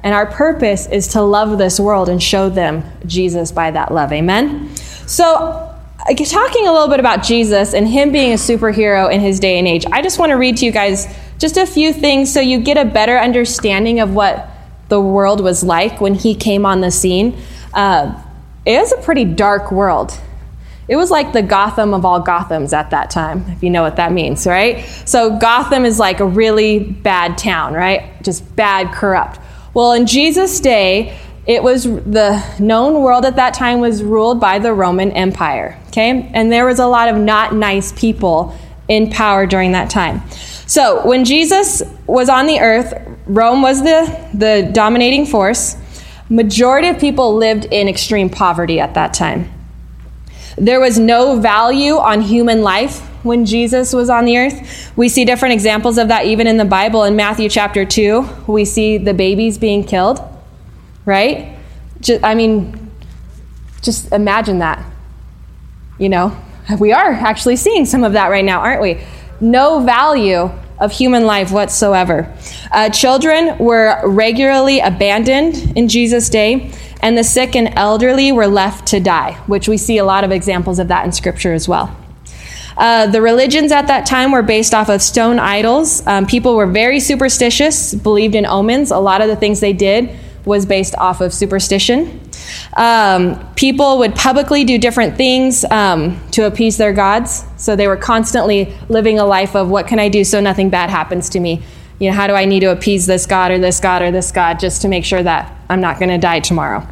And 0.02 0.14
our 0.14 0.26
purpose 0.26 0.86
is 0.86 1.08
to 1.08 1.22
love 1.22 1.58
this 1.58 1.78
world 1.78 2.08
and 2.08 2.22
show 2.22 2.48
them 2.48 2.84
Jesus 3.06 3.52
by 3.52 3.70
that 3.70 3.92
love. 3.92 4.12
Amen? 4.12 4.74
So, 5.06 5.76
talking 6.06 6.66
a 6.66 6.72
little 6.72 6.88
bit 6.88 7.00
about 7.00 7.22
Jesus 7.22 7.74
and 7.74 7.86
him 7.86 8.10
being 8.12 8.32
a 8.32 8.36
superhero 8.36 9.12
in 9.12 9.20
his 9.20 9.40
day 9.40 9.58
and 9.58 9.68
age, 9.68 9.84
I 9.92 10.02
just 10.02 10.18
want 10.18 10.30
to 10.30 10.36
read 10.36 10.56
to 10.58 10.66
you 10.66 10.72
guys 10.72 11.06
just 11.38 11.56
a 11.56 11.66
few 11.66 11.92
things 11.92 12.32
so 12.32 12.40
you 12.40 12.60
get 12.60 12.76
a 12.76 12.84
better 12.84 13.18
understanding 13.18 14.00
of 14.00 14.14
what 14.14 14.48
the 14.88 15.00
world 15.00 15.40
was 15.40 15.62
like 15.62 16.00
when 16.00 16.14
he 16.14 16.34
came 16.34 16.64
on 16.64 16.80
the 16.80 16.90
scene. 16.90 17.38
Uh, 17.74 18.22
it 18.64 18.78
was 18.78 18.92
a 18.92 18.98
pretty 18.98 19.24
dark 19.24 19.70
world. 19.70 20.18
It 20.88 20.96
was 20.96 21.10
like 21.10 21.32
the 21.32 21.42
Gotham 21.42 21.94
of 21.94 22.04
all 22.04 22.22
Gothams 22.22 22.72
at 22.72 22.90
that 22.90 23.10
time, 23.10 23.44
if 23.50 23.62
you 23.62 23.70
know 23.70 23.82
what 23.82 23.96
that 23.96 24.12
means, 24.12 24.46
right? 24.46 24.84
So, 25.04 25.38
Gotham 25.38 25.84
is 25.84 26.00
like 26.00 26.18
a 26.18 26.26
really 26.26 26.80
bad 26.80 27.38
town, 27.38 27.74
right? 27.74 28.20
Just 28.24 28.56
bad, 28.56 28.92
corrupt. 28.92 29.38
Well, 29.72 29.92
in 29.92 30.06
Jesus' 30.06 30.58
day, 30.60 31.18
it 31.46 31.62
was 31.62 31.84
the 31.84 32.44
known 32.58 33.02
world 33.02 33.24
at 33.24 33.36
that 33.36 33.54
time 33.54 33.80
was 33.80 34.02
ruled 34.02 34.40
by 34.40 34.58
the 34.58 34.72
Roman 34.72 35.12
Empire, 35.12 35.78
okay? 35.88 36.30
And 36.34 36.50
there 36.50 36.66
was 36.66 36.78
a 36.78 36.86
lot 36.86 37.08
of 37.08 37.16
not 37.16 37.54
nice 37.54 37.92
people 37.92 38.56
in 38.88 39.10
power 39.10 39.46
during 39.46 39.72
that 39.72 39.90
time. 39.90 40.22
So, 40.66 41.06
when 41.06 41.24
Jesus 41.24 41.82
was 42.06 42.28
on 42.28 42.46
the 42.46 42.60
earth, 42.60 42.94
Rome 43.26 43.62
was 43.62 43.82
the, 43.82 44.28
the 44.34 44.70
dominating 44.72 45.26
force. 45.26 45.76
Majority 46.28 46.88
of 46.88 46.98
people 46.98 47.34
lived 47.34 47.64
in 47.66 47.88
extreme 47.88 48.28
poverty 48.28 48.80
at 48.80 48.94
that 48.94 49.14
time. 49.14 49.50
There 50.56 50.80
was 50.80 50.98
no 50.98 51.40
value 51.40 51.96
on 51.96 52.20
human 52.20 52.62
life 52.62 53.09
when 53.22 53.44
Jesus 53.44 53.92
was 53.92 54.08
on 54.08 54.24
the 54.24 54.38
earth. 54.38 54.92
We 54.96 55.08
see 55.08 55.24
different 55.24 55.54
examples 55.54 55.98
of 55.98 56.08
that 56.08 56.26
even 56.26 56.46
in 56.46 56.56
the 56.56 56.64
Bible. 56.64 57.04
In 57.04 57.16
Matthew 57.16 57.48
chapter 57.48 57.84
2, 57.84 58.44
we 58.46 58.64
see 58.64 58.98
the 58.98 59.14
babies 59.14 59.58
being 59.58 59.84
killed, 59.84 60.20
right? 61.04 61.56
Just, 62.00 62.24
I 62.24 62.34
mean, 62.34 62.90
just 63.82 64.12
imagine 64.12 64.58
that. 64.60 64.84
You 65.98 66.08
know, 66.08 66.36
we 66.78 66.92
are 66.92 67.12
actually 67.12 67.56
seeing 67.56 67.84
some 67.84 68.04
of 68.04 68.14
that 68.14 68.28
right 68.28 68.44
now, 68.44 68.60
aren't 68.60 68.80
we? 68.80 69.02
No 69.40 69.80
value 69.80 70.50
of 70.78 70.92
human 70.92 71.26
life 71.26 71.52
whatsoever. 71.52 72.34
Uh, 72.72 72.88
children 72.88 73.58
were 73.58 74.00
regularly 74.08 74.80
abandoned 74.80 75.76
in 75.76 75.88
Jesus' 75.88 76.30
day, 76.30 76.72
and 77.02 77.18
the 77.18 77.24
sick 77.24 77.54
and 77.54 77.72
elderly 77.76 78.32
were 78.32 78.46
left 78.46 78.86
to 78.88 79.00
die, 79.00 79.34
which 79.46 79.68
we 79.68 79.76
see 79.76 79.98
a 79.98 80.04
lot 80.04 80.24
of 80.24 80.30
examples 80.30 80.78
of 80.78 80.88
that 80.88 81.04
in 81.04 81.12
Scripture 81.12 81.52
as 81.52 81.68
well. 81.68 81.94
Uh, 82.80 83.06
the 83.06 83.20
religions 83.20 83.72
at 83.72 83.88
that 83.88 84.06
time 84.06 84.32
were 84.32 84.42
based 84.42 84.72
off 84.72 84.88
of 84.88 85.02
stone 85.02 85.38
idols. 85.38 86.04
Um, 86.06 86.26
people 86.26 86.56
were 86.56 86.66
very 86.66 86.98
superstitious, 86.98 87.94
believed 87.94 88.34
in 88.34 88.46
omens. 88.46 88.90
A 88.90 88.98
lot 88.98 89.20
of 89.20 89.28
the 89.28 89.36
things 89.36 89.60
they 89.60 89.74
did 89.74 90.18
was 90.46 90.64
based 90.64 90.94
off 90.96 91.20
of 91.20 91.34
superstition. 91.34 92.18
Um, 92.78 93.52
people 93.54 93.98
would 93.98 94.14
publicly 94.14 94.64
do 94.64 94.78
different 94.78 95.18
things 95.18 95.62
um, 95.66 96.18
to 96.30 96.46
appease 96.46 96.78
their 96.78 96.94
gods. 96.94 97.44
So 97.58 97.76
they 97.76 97.86
were 97.86 97.98
constantly 97.98 98.74
living 98.88 99.18
a 99.18 99.26
life 99.26 99.54
of 99.54 99.68
what 99.68 99.86
can 99.86 99.98
I 99.98 100.08
do 100.08 100.24
so 100.24 100.40
nothing 100.40 100.70
bad 100.70 100.88
happens 100.88 101.28
to 101.30 101.40
me? 101.40 101.62
You 101.98 102.08
know, 102.08 102.16
how 102.16 102.26
do 102.28 102.32
I 102.32 102.46
need 102.46 102.60
to 102.60 102.72
appease 102.72 103.04
this 103.04 103.26
God 103.26 103.50
or 103.50 103.58
this 103.58 103.78
God 103.78 104.00
or 104.00 104.10
this 104.10 104.32
God 104.32 104.58
just 104.58 104.80
to 104.82 104.88
make 104.88 105.04
sure 105.04 105.22
that 105.22 105.54
I'm 105.68 105.82
not 105.82 105.98
going 105.98 106.08
to 106.08 106.16
die 106.16 106.40
tomorrow? 106.40 106.88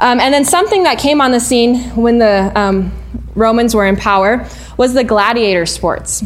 Um, 0.00 0.18
and 0.18 0.32
then 0.32 0.44
something 0.46 0.84
that 0.84 0.98
came 0.98 1.20
on 1.20 1.30
the 1.30 1.40
scene 1.40 1.78
when 1.94 2.18
the 2.18 2.50
um, 2.58 2.90
Romans 3.34 3.74
were 3.74 3.86
in 3.86 3.96
power 3.96 4.48
was 4.76 4.94
the 4.94 5.04
gladiator 5.04 5.66
sports. 5.66 6.24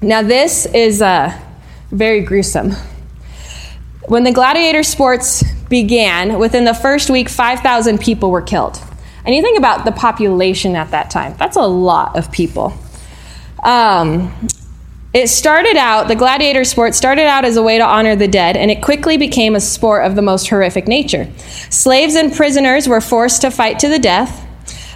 Now, 0.00 0.22
this 0.22 0.66
is 0.66 1.02
uh, 1.02 1.38
very 1.90 2.20
gruesome. 2.20 2.72
When 4.06 4.24
the 4.24 4.32
gladiator 4.32 4.82
sports 4.82 5.42
began, 5.68 6.38
within 6.38 6.64
the 6.64 6.74
first 6.74 7.10
week, 7.10 7.28
5,000 7.28 8.00
people 8.00 8.30
were 8.30 8.42
killed. 8.42 8.82
And 9.24 9.34
you 9.34 9.42
think 9.42 9.58
about 9.58 9.84
the 9.84 9.92
population 9.92 10.76
at 10.76 10.90
that 10.90 11.10
time, 11.10 11.34
that's 11.38 11.56
a 11.56 11.66
lot 11.66 12.16
of 12.16 12.30
people. 12.30 12.74
Um, 13.62 14.32
it 15.14 15.28
started 15.28 15.76
out, 15.76 16.08
the 16.08 16.16
gladiator 16.16 16.64
sport 16.64 16.92
started 16.92 17.26
out 17.26 17.44
as 17.44 17.56
a 17.56 17.62
way 17.62 17.78
to 17.78 17.84
honor 17.84 18.16
the 18.16 18.26
dead, 18.26 18.56
and 18.56 18.68
it 18.68 18.82
quickly 18.82 19.16
became 19.16 19.54
a 19.54 19.60
sport 19.60 20.04
of 20.04 20.16
the 20.16 20.22
most 20.22 20.48
horrific 20.48 20.88
nature. 20.88 21.30
Slaves 21.70 22.16
and 22.16 22.34
prisoners 22.34 22.88
were 22.88 23.00
forced 23.00 23.40
to 23.42 23.52
fight 23.52 23.78
to 23.78 23.88
the 23.88 24.00
death. 24.00 24.44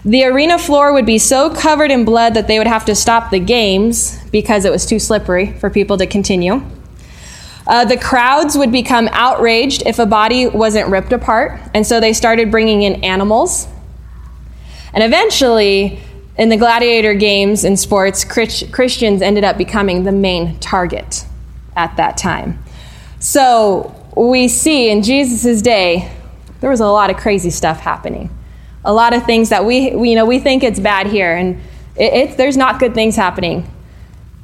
The 0.05 0.25
arena 0.25 0.59
floor 0.59 0.93
would 0.93 1.07
be 1.07 1.19
so 1.19 1.55
covered 1.55 1.93
in 1.93 2.05
blood 2.05 2.35
that 2.35 2.49
they 2.49 2.59
would 2.59 2.67
have 2.67 2.85
to 2.87 2.97
stop 2.97 3.31
the 3.31 3.39
games 3.39 4.19
because 4.31 4.65
it 4.65 4.73
was 4.73 4.85
too 4.85 4.99
slippery 4.99 5.53
for 5.53 5.71
people 5.71 5.97
to 5.99 6.07
continue. 6.07 6.63
Uh, 7.69 7.85
the 7.85 7.97
crowds 7.97 8.59
would 8.59 8.73
become 8.73 9.09
outraged 9.13 9.85
if 9.87 10.01
a 10.01 10.07
body 10.07 10.49
wasn't 10.49 10.89
ripped 10.89 11.13
apart, 11.13 11.61
and 11.75 11.87
so 11.87 12.01
they 12.01 12.13
started 12.13 12.51
bringing 12.51 12.83
in 12.83 13.05
animals. 13.05 13.69
And 14.93 15.05
eventually, 15.05 16.01
in 16.38 16.49
the 16.49 16.57
gladiator 16.57 17.14
games 17.14 17.64
and 17.64 17.78
sports, 17.78 18.25
Christians 18.25 19.21
ended 19.21 19.42
up 19.42 19.59
becoming 19.59 20.04
the 20.04 20.12
main 20.12 20.59
target 20.61 21.26
at 21.76 21.97
that 21.97 22.16
time. 22.16 22.62
So 23.18 23.95
we 24.16 24.47
see 24.47 24.88
in 24.88 25.02
Jesus' 25.02 25.61
day, 25.61 26.12
there 26.61 26.71
was 26.71 26.80
a 26.80 26.87
lot 26.87 27.11
of 27.11 27.16
crazy 27.16 27.50
stuff 27.50 27.80
happening. 27.80 28.30
A 28.85 28.92
lot 28.92 29.14
of 29.14 29.25
things 29.25 29.49
that 29.49 29.64
we, 29.64 29.95
we 29.95 30.11
you 30.11 30.16
know, 30.16 30.25
we 30.25 30.38
think 30.38 30.62
it's 30.62 30.78
bad 30.78 31.09
here, 31.09 31.35
and 31.35 31.61
it, 31.97 32.37
there's 32.37 32.57
not 32.57 32.78
good 32.78 32.95
things 32.95 33.16
happening. 33.16 33.68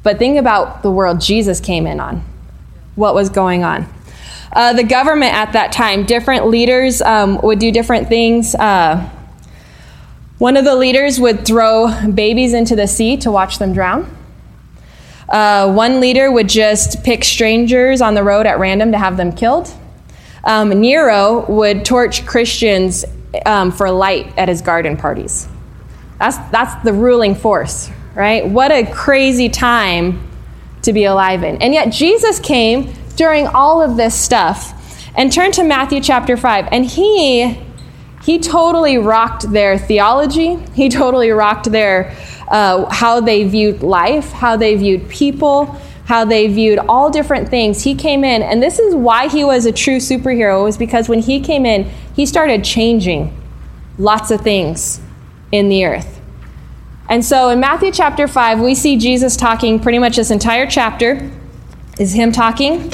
But 0.03 0.19
think 0.19 0.37
about 0.37 0.83
the 0.83 0.91
world 0.91 1.21
Jesus 1.21 1.59
came 1.59 1.87
in 1.87 1.99
on 1.99 2.23
what 2.95 3.15
was 3.15 3.29
going 3.29 3.63
on. 3.63 3.87
Uh, 4.51 4.73
the 4.73 4.83
government 4.83 5.33
at 5.33 5.53
that 5.53 5.71
time, 5.71 6.05
different 6.05 6.47
leaders 6.47 7.01
um, 7.01 7.39
would 7.41 7.59
do 7.59 7.71
different 7.71 8.07
things. 8.07 8.53
Uh, 8.53 9.09
one 10.37 10.57
of 10.57 10.65
the 10.65 10.75
leaders 10.75 11.19
would 11.19 11.45
throw 11.45 11.89
babies 12.11 12.53
into 12.53 12.75
the 12.75 12.87
sea 12.87 13.17
to 13.17 13.31
watch 13.31 13.57
them 13.57 13.73
drown. 13.73 14.15
Uh, 15.29 15.71
one 15.73 15.99
leader 15.99 16.31
would 16.31 16.49
just 16.49 17.03
pick 17.03 17.23
strangers 17.23 18.01
on 18.01 18.13
the 18.13 18.23
road 18.23 18.45
at 18.45 18.59
random 18.59 18.91
to 18.91 18.97
have 18.97 19.17
them 19.17 19.31
killed. 19.31 19.73
Um, 20.43 20.69
Nero 20.69 21.45
would 21.47 21.85
torch 21.85 22.25
Christians 22.25 23.05
um, 23.45 23.71
for 23.71 23.89
light 23.89 24.37
at 24.37 24.47
his 24.47 24.61
garden 24.61 24.97
parties. 24.97 25.47
That's, 26.19 26.37
that's 26.51 26.83
the 26.83 26.93
ruling 26.93 27.33
force, 27.33 27.89
right? 28.13 28.47
What 28.47 28.71
a 28.71 28.85
crazy 28.85 29.49
time 29.49 30.29
to 30.83 30.93
be 30.93 31.05
alive 31.05 31.43
in. 31.43 31.61
And 31.61 31.73
yet 31.73 31.91
Jesus 31.91 32.39
came 32.39 32.93
during 33.15 33.47
all 33.47 33.81
of 33.81 33.97
this 33.97 34.13
stuff. 34.13 34.73
And 35.17 35.31
turn 35.31 35.53
to 35.53 35.63
Matthew 35.63 36.01
chapter 36.01 36.35
5. 36.35 36.67
And 36.71 36.85
he 36.85 37.57
he 38.25 38.39
totally 38.39 38.97
rocked 38.97 39.51
their 39.51 39.77
theology. 39.77 40.55
He 40.73 40.89
totally 40.89 41.29
rocked 41.29 41.71
their 41.71 42.15
uh, 42.47 42.85
how 42.89 43.21
they 43.21 43.43
viewed 43.43 43.83
life, 43.83 44.31
how 44.31 44.57
they 44.57 44.75
viewed 44.75 45.07
people, 45.09 45.65
how 46.05 46.25
they 46.25 46.47
viewed 46.47 46.79
all 46.89 47.11
different 47.11 47.49
things. 47.49 47.83
He 47.83 47.93
came 47.93 48.23
in, 48.23 48.41
and 48.41 48.63
this 48.63 48.79
is 48.79 48.95
why 48.95 49.27
he 49.27 49.43
was 49.43 49.67
a 49.67 49.71
true 49.71 49.97
superhero. 49.97 50.63
Was 50.63 50.75
because 50.75 51.07
when 51.07 51.19
he 51.19 51.39
came 51.39 51.67
in, 51.67 51.83
he 52.15 52.25
started 52.25 52.63
changing 52.63 53.39
lots 53.99 54.31
of 54.31 54.41
things 54.41 54.99
in 55.51 55.69
the 55.69 55.85
earth. 55.85 56.19
And 57.07 57.23
so 57.23 57.49
in 57.49 57.59
Matthew 57.59 57.91
chapter 57.91 58.27
5, 58.27 58.59
we 58.59 58.73
see 58.73 58.97
Jesus 58.97 59.37
talking 59.37 59.79
pretty 59.79 59.99
much 59.99 60.15
this 60.15 60.31
entire 60.31 60.65
chapter 60.65 61.29
is 61.99 62.13
him 62.13 62.31
talking. 62.31 62.91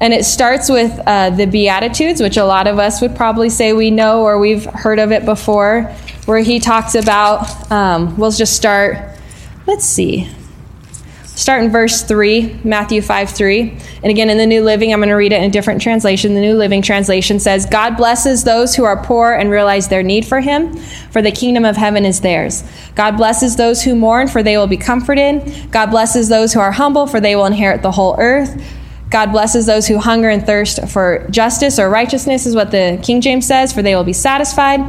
And 0.00 0.14
it 0.14 0.24
starts 0.24 0.70
with 0.70 0.98
uh, 1.06 1.30
the 1.30 1.46
Beatitudes, 1.46 2.20
which 2.20 2.36
a 2.36 2.44
lot 2.44 2.66
of 2.66 2.78
us 2.78 3.00
would 3.00 3.14
probably 3.14 3.50
say 3.50 3.72
we 3.72 3.90
know 3.90 4.22
or 4.22 4.38
we've 4.38 4.64
heard 4.64 4.98
of 4.98 5.12
it 5.12 5.24
before, 5.24 5.82
where 6.24 6.38
he 6.38 6.58
talks 6.58 6.94
about, 6.94 7.70
um, 7.70 8.16
we'll 8.16 8.30
just 8.30 8.56
start, 8.56 8.96
let's 9.66 9.84
see, 9.84 10.28
Start 11.40 11.64
in 11.64 11.70
verse 11.70 12.02
3, 12.02 12.60
Matthew 12.64 13.00
5 13.00 13.30
3. 13.30 13.78
And 14.02 14.10
again, 14.10 14.28
in 14.28 14.36
the 14.36 14.44
New 14.44 14.62
Living, 14.62 14.92
I'm 14.92 14.98
going 14.98 15.08
to 15.08 15.14
read 15.14 15.32
it 15.32 15.36
in 15.36 15.44
a 15.44 15.50
different 15.50 15.80
translation. 15.80 16.34
The 16.34 16.40
New 16.42 16.54
Living 16.54 16.82
translation 16.82 17.40
says, 17.40 17.64
God 17.64 17.96
blesses 17.96 18.44
those 18.44 18.74
who 18.74 18.84
are 18.84 19.02
poor 19.02 19.32
and 19.32 19.50
realize 19.50 19.88
their 19.88 20.02
need 20.02 20.26
for 20.26 20.40
Him, 20.40 20.76
for 21.10 21.22
the 21.22 21.32
kingdom 21.32 21.64
of 21.64 21.78
heaven 21.78 22.04
is 22.04 22.20
theirs. 22.20 22.62
God 22.94 23.16
blesses 23.16 23.56
those 23.56 23.82
who 23.82 23.94
mourn, 23.94 24.28
for 24.28 24.42
they 24.42 24.58
will 24.58 24.66
be 24.66 24.76
comforted. 24.76 25.70
God 25.70 25.86
blesses 25.86 26.28
those 26.28 26.52
who 26.52 26.60
are 26.60 26.72
humble, 26.72 27.06
for 27.06 27.22
they 27.22 27.34
will 27.34 27.46
inherit 27.46 27.80
the 27.80 27.92
whole 27.92 28.16
earth. 28.18 28.62
God 29.10 29.32
blesses 29.32 29.66
those 29.66 29.88
who 29.88 29.98
hunger 29.98 30.28
and 30.28 30.46
thirst 30.46 30.88
for 30.88 31.26
justice 31.30 31.78
or 31.78 31.90
righteousness, 31.90 32.46
is 32.46 32.54
what 32.54 32.70
the 32.70 33.00
King 33.02 33.20
James 33.20 33.46
says, 33.46 33.72
for 33.72 33.82
they 33.82 33.94
will 33.96 34.04
be 34.04 34.12
satisfied. 34.12 34.80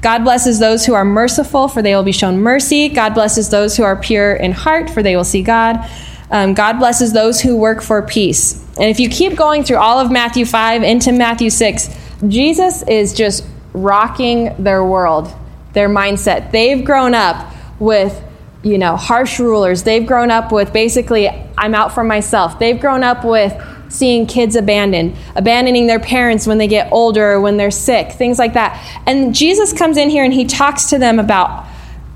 God 0.00 0.24
blesses 0.24 0.58
those 0.58 0.86
who 0.86 0.94
are 0.94 1.04
merciful, 1.04 1.68
for 1.68 1.82
they 1.82 1.94
will 1.94 2.02
be 2.02 2.12
shown 2.12 2.38
mercy. 2.38 2.88
God 2.88 3.14
blesses 3.14 3.50
those 3.50 3.76
who 3.76 3.82
are 3.82 3.96
pure 3.96 4.32
in 4.32 4.52
heart, 4.52 4.88
for 4.88 5.02
they 5.02 5.16
will 5.16 5.24
see 5.24 5.42
God. 5.42 5.88
Um, 6.30 6.54
God 6.54 6.78
blesses 6.78 7.12
those 7.12 7.40
who 7.40 7.56
work 7.56 7.82
for 7.82 8.02
peace. 8.02 8.64
And 8.76 8.84
if 8.84 9.00
you 9.00 9.08
keep 9.08 9.36
going 9.36 9.64
through 9.64 9.78
all 9.78 9.98
of 9.98 10.10
Matthew 10.10 10.44
5 10.44 10.82
into 10.82 11.12
Matthew 11.12 11.50
6, 11.50 11.88
Jesus 12.28 12.82
is 12.82 13.12
just 13.12 13.44
rocking 13.72 14.54
their 14.62 14.84
world, 14.84 15.32
their 15.72 15.88
mindset. 15.88 16.52
They've 16.52 16.84
grown 16.84 17.14
up 17.14 17.52
with, 17.78 18.22
you 18.62 18.78
know, 18.78 18.96
harsh 18.96 19.38
rulers. 19.38 19.84
They've 19.84 20.06
grown 20.06 20.30
up 20.30 20.52
with 20.52 20.72
basically, 20.72 21.28
I'm 21.56 21.74
out 21.74 21.92
for 21.92 22.04
myself. 22.04 22.58
They've 22.58 22.78
grown 22.78 23.04
up 23.04 23.24
with 23.24 23.54
seeing 23.88 24.26
kids 24.26 24.56
abandoned, 24.56 25.16
abandoning 25.34 25.86
their 25.86 26.00
parents 26.00 26.46
when 26.46 26.58
they 26.58 26.66
get 26.66 26.92
older 26.92 27.40
when 27.40 27.56
they're 27.56 27.70
sick, 27.70 28.12
things 28.12 28.38
like 28.38 28.54
that. 28.54 29.02
And 29.06 29.34
Jesus 29.34 29.72
comes 29.72 29.96
in 29.96 30.10
here 30.10 30.24
and 30.24 30.32
he 30.32 30.44
talks 30.44 30.90
to 30.90 30.98
them 30.98 31.18
about 31.18 31.66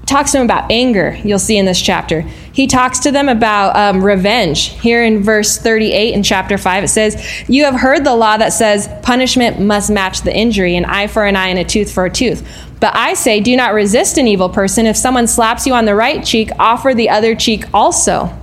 talks 0.05 0.33
to 0.33 0.39
them 0.39 0.45
about 0.45 0.71
anger. 0.71 1.19
You'll 1.25 1.39
see 1.39 1.57
in 1.57 1.65
this 1.65 1.81
chapter. 1.81 2.21
He 2.21 2.67
talks 2.67 2.99
to 3.01 3.11
them 3.11 3.29
about 3.29 3.77
um, 3.77 4.05
revenge. 4.05 4.69
Here 4.81 5.03
in 5.03 5.23
verse 5.23 5.57
38 5.57 6.13
in 6.13 6.23
chapter 6.23 6.59
5, 6.59 6.85
it 6.85 6.89
says, 6.89 7.45
You 7.49 7.65
have 7.65 7.77
heard 7.77 8.05
the 8.05 8.15
law 8.15 8.37
that 8.37 8.53
says 8.53 8.91
punishment 9.03 9.61
must 9.61 9.91
match 9.91 10.21
the 10.23 10.37
injury, 10.37 10.77
an 10.77 10.85
eye 10.85 11.07
for 11.07 11.25
an 11.25 11.37
eye 11.37 11.49
and 11.49 11.59
a 11.59 11.65
tooth 11.65 11.91
for 11.91 12.05
a 12.05 12.11
tooth. 12.11 12.47
But 12.83 12.97
I 12.97 13.15
say, 13.15 13.39
do 13.39 13.55
not 13.55 13.75
resist 13.75 14.19
an 14.19 14.27
evil 14.27 14.49
person. 14.49 14.87
If 14.87 14.97
someone 14.97 15.29
slaps 15.29 15.69
you 15.69 15.73
on 15.73 15.85
the 15.85 15.95
right 15.95 16.25
cheek, 16.25 16.51
offer 16.59 16.93
the 16.93 17.11
other 17.11 17.37
cheek 17.37 17.65
also. 17.73 18.37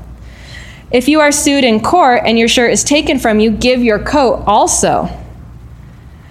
If 0.92 1.10
you 1.10 1.20
are 1.20 1.34
sued 1.34 1.66
in 1.66 1.82
court 1.82 2.22
and 2.26 2.40
your 2.40 2.48
shirt 2.48 2.72
is 2.72 2.86
taken 2.86 3.20
from 3.20 3.42
you, 3.42 3.52
give 3.52 3.84
your 3.84 4.00
coat 4.00 4.46
also. 4.48 5.10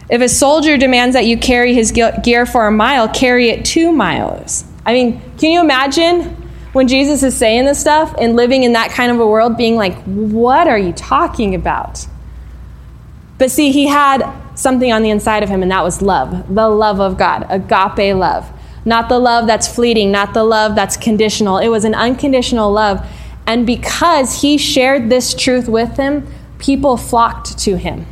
If 0.09 0.23
a 0.23 0.29
soldier 0.31 0.79
demands 0.79 1.13
that 1.13 1.27
you 1.27 1.37
carry 1.37 1.75
his 1.75 1.93
gear 1.93 2.47
for 2.47 2.67
a 2.67 2.71
mile, 2.71 3.11
carry 3.11 3.51
it 3.51 3.67
two 3.67 3.93
miles. 3.93 4.65
I 4.87 4.95
mean, 4.95 5.21
can 5.37 5.51
you 5.51 5.61
imagine 5.61 6.35
when 6.73 6.89
Jesus 6.89 7.23
is 7.23 7.37
saying 7.37 7.67
this 7.67 7.79
stuff 7.79 8.15
and 8.19 8.37
living 8.37 8.63
in 8.63 8.73
that 8.73 8.91
kind 8.91 9.13
of 9.13 9.21
a 9.21 9.27
world, 9.27 9.59
being 9.59 9.77
like, 9.77 10.03
what 10.05 10.67
are 10.67 10.79
you 10.79 10.95
talking 10.95 11.55
about? 11.55 12.07
But 13.37 13.51
see, 13.51 13.71
he 13.71 13.87
had 13.87 14.23
something 14.59 14.93
on 14.93 15.03
the 15.03 15.11
inside 15.11 15.43
of 15.43 15.49
him, 15.49 15.63
and 15.63 15.71
that 15.71 15.83
was 15.83 16.03
love 16.03 16.55
the 16.55 16.69
love 16.69 17.01
of 17.01 17.17
God, 17.17 17.47
agape 17.49 18.15
love. 18.15 18.51
Not 18.85 19.09
the 19.09 19.19
love 19.19 19.47
that's 19.47 19.69
fleeting, 19.69 20.11
not 20.11 20.35
the 20.35 20.45
love 20.45 20.75
that's 20.75 20.97
conditional. 20.97 21.59
It 21.59 21.69
was 21.69 21.85
an 21.85 21.95
unconditional 21.95 22.71
love 22.71 23.07
and 23.49 23.67
because 23.67 24.43
he 24.43 24.59
shared 24.59 25.09
this 25.09 25.33
truth 25.33 25.71
with 25.71 25.97
them, 25.97 26.31
people 26.59 26.99
flocked 26.99 27.57
to 27.61 27.79
him. 27.79 28.05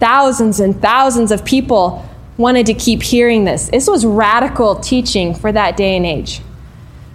Thousands 0.00 0.58
and 0.58 0.82
thousands 0.82 1.30
of 1.30 1.44
people 1.44 2.04
wanted 2.36 2.66
to 2.66 2.74
keep 2.74 3.04
hearing 3.04 3.44
this. 3.44 3.68
This 3.68 3.86
was 3.86 4.04
radical 4.04 4.74
teaching 4.74 5.32
for 5.32 5.52
that 5.52 5.76
day 5.76 5.96
and 5.96 6.04
age. 6.04 6.42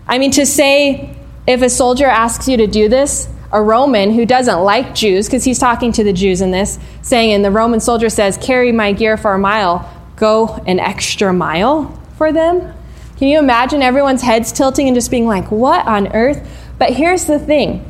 I 0.07 0.19
mean, 0.19 0.31
to 0.31 0.45
say 0.45 1.17
if 1.45 1.61
a 1.61 1.69
soldier 1.69 2.05
asks 2.05 2.47
you 2.47 2.55
to 2.55 2.65
do 2.65 2.87
this, 2.87 3.27
a 3.53 3.61
Roman 3.61 4.11
who 4.11 4.25
doesn't 4.25 4.61
like 4.61 4.95
Jews, 4.95 5.27
because 5.27 5.43
he's 5.43 5.59
talking 5.59 5.91
to 5.93 6.03
the 6.03 6.11
Jews 6.11 6.41
in 6.41 6.51
this, 6.51 6.79
saying, 7.03 7.31
and 7.33 7.45
the 7.45 7.51
Roman 7.51 7.79
soldier 7.79 8.09
says, 8.09 8.35
carry 8.37 8.71
my 8.71 8.91
gear 8.91 9.15
for 9.15 9.33
a 9.33 9.39
mile, 9.39 9.89
go 10.15 10.61
an 10.65 10.79
extra 10.79 11.31
mile 11.31 11.97
for 12.17 12.33
them. 12.33 12.73
Can 13.17 13.27
you 13.27 13.37
imagine 13.37 13.83
everyone's 13.83 14.23
heads 14.23 14.51
tilting 14.51 14.87
and 14.87 14.95
just 14.95 15.11
being 15.11 15.27
like, 15.27 15.51
what 15.51 15.85
on 15.85 16.07
earth? 16.15 16.49
But 16.79 16.93
here's 16.93 17.25
the 17.25 17.39
thing 17.39 17.89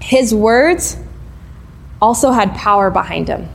his 0.00 0.34
words 0.34 0.96
also 2.00 2.32
had 2.32 2.54
power 2.54 2.90
behind 2.90 3.28
him. 3.28 3.48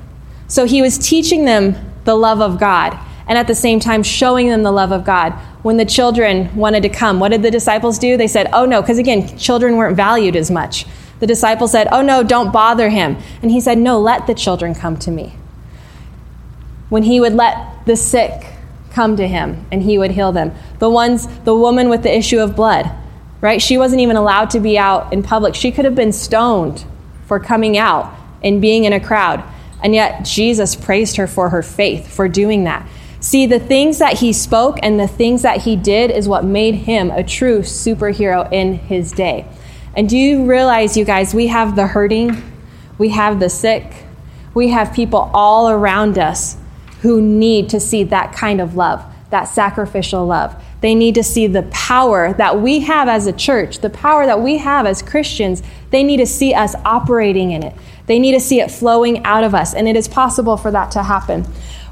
So 0.48 0.66
he 0.66 0.82
was 0.82 0.98
teaching 0.98 1.46
them 1.46 1.76
the 2.04 2.16
love 2.16 2.40
of 2.42 2.60
God 2.60 2.98
and 3.28 3.38
at 3.38 3.48
the 3.48 3.56
same 3.56 3.80
time 3.80 4.04
showing 4.04 4.50
them 4.50 4.64
the 4.64 4.72
love 4.72 4.92
of 4.92 5.06
God. 5.06 5.34
When 5.64 5.78
the 5.78 5.86
children 5.86 6.54
wanted 6.56 6.84
to 6.84 6.90
come, 6.90 7.20
what 7.20 7.30
did 7.30 7.44
the 7.44 7.52
disciples 7.52 8.00
do? 8.00 8.18
They 8.18 8.28
said, 8.28 8.50
Oh 8.52 8.66
no, 8.66 8.82
because 8.82 8.98
again, 8.98 9.38
children 9.38 9.78
weren't 9.78 9.96
valued 9.96 10.36
as 10.36 10.52
much. 10.52 10.86
The 11.22 11.28
disciples 11.28 11.72
said, 11.72 11.88
Oh 11.92 12.02
no, 12.02 12.24
don't 12.24 12.52
bother 12.52 12.90
him. 12.90 13.16
And 13.44 13.52
he 13.52 13.62
said, 13.62 13.78
No, 13.78 14.00
let 14.00 14.26
the 14.26 14.34
children 14.34 14.74
come 14.74 14.98
to 14.98 15.12
me. 15.12 15.36
When 16.90 17.04
he 17.04 17.20
would 17.20 17.36
let 17.36 17.86
the 17.86 17.96
sick 17.96 18.48
come 18.90 19.16
to 19.18 19.28
him 19.28 19.66
and 19.72 19.84
he 19.84 20.00
would 20.00 20.12
heal 20.12 20.32
them, 20.32 20.52
the 20.80 20.90
ones, 20.90 21.28
the 21.44 21.56
woman 21.56 21.90
with 21.90 22.02
the 22.02 22.14
issue 22.14 22.40
of 22.40 22.56
blood, 22.56 22.92
right? 23.40 23.62
She 23.62 23.78
wasn't 23.78 24.02
even 24.02 24.16
allowed 24.16 24.50
to 24.50 24.60
be 24.60 24.80
out 24.80 25.14
in 25.14 25.22
public. 25.22 25.54
She 25.54 25.72
could 25.72 25.86
have 25.86 25.96
been 25.96 26.12
stoned 26.12 26.86
for 27.28 27.40
coming 27.40 27.78
out 27.78 28.12
and 28.44 28.60
being 28.60 28.86
in 28.86 28.92
a 28.92 29.00
crowd. 29.00 29.44
And 29.84 29.94
yet, 29.94 30.26
Jesus 30.26 30.76
praised 30.76 31.18
her 31.18 31.28
for 31.28 31.50
her 31.50 31.62
faith, 31.62 32.12
for 32.12 32.28
doing 32.28 32.64
that. 32.64 32.88
See, 33.20 33.46
the 33.46 33.60
things 33.60 34.00
that 34.00 34.18
he 34.18 34.34
spoke 34.34 34.80
and 34.82 35.00
the 35.00 35.08
things 35.08 35.44
that 35.44 35.62
he 35.62 35.76
did 35.76 36.10
is 36.10 36.28
what 36.28 36.44
made 36.44 36.74
him 36.74 37.12
a 37.12 37.24
true 37.24 37.60
superhero 37.60 38.52
in 38.52 38.74
his 38.74 39.12
day. 39.12 39.46
And 39.96 40.08
do 40.08 40.18
you 40.18 40.46
realize, 40.46 40.96
you 40.96 41.04
guys, 41.06 41.34
we 41.34 41.48
have 41.48 41.76
the 41.76 41.88
hurting, 41.88 42.42
we 42.98 43.10
have 43.10 43.40
the 43.40 43.50
sick, 43.50 44.06
we 44.54 44.70
have 44.70 44.94
people 44.94 45.30
all 45.34 45.70
around 45.70 46.18
us 46.18 46.58
who 47.02 47.22
need 47.22 47.70
to 47.70 47.80
see 47.80 48.04
that 48.06 48.34
kind 48.34 48.62
of 48.62 48.76
love, 48.76 49.04
that 49.32 49.46
sacrificial 49.46 50.26
love. 50.26 50.56
They 50.82 50.96
need 50.96 51.16
to 51.16 51.24
see 51.24 51.48
the 51.48 51.64
power 51.64 52.34
that 52.34 52.60
we 52.60 52.80
have 52.82 53.08
as 53.08 53.28
a 53.28 53.34
church, 53.34 53.80
the 53.80 53.90
power 53.90 54.26
that 54.26 54.42
we 54.42 54.58
have 54.58 54.86
as 54.86 55.02
Christians. 55.02 55.62
They 55.90 56.04
need 56.04 56.18
to 56.18 56.26
see 56.26 56.54
us 56.54 56.74
operating 56.86 57.52
in 57.52 57.64
it. 57.64 57.76
They 58.08 58.18
need 58.18 58.34
to 58.34 58.40
see 58.40 58.60
it 58.60 58.72
flowing 58.72 59.24
out 59.26 59.44
of 59.44 59.54
us, 59.54 59.74
and 59.74 59.88
it 59.88 59.96
is 59.96 60.08
possible 60.08 60.58
for 60.58 60.72
that 60.72 60.92
to 60.92 61.04
happen. 61.04 61.46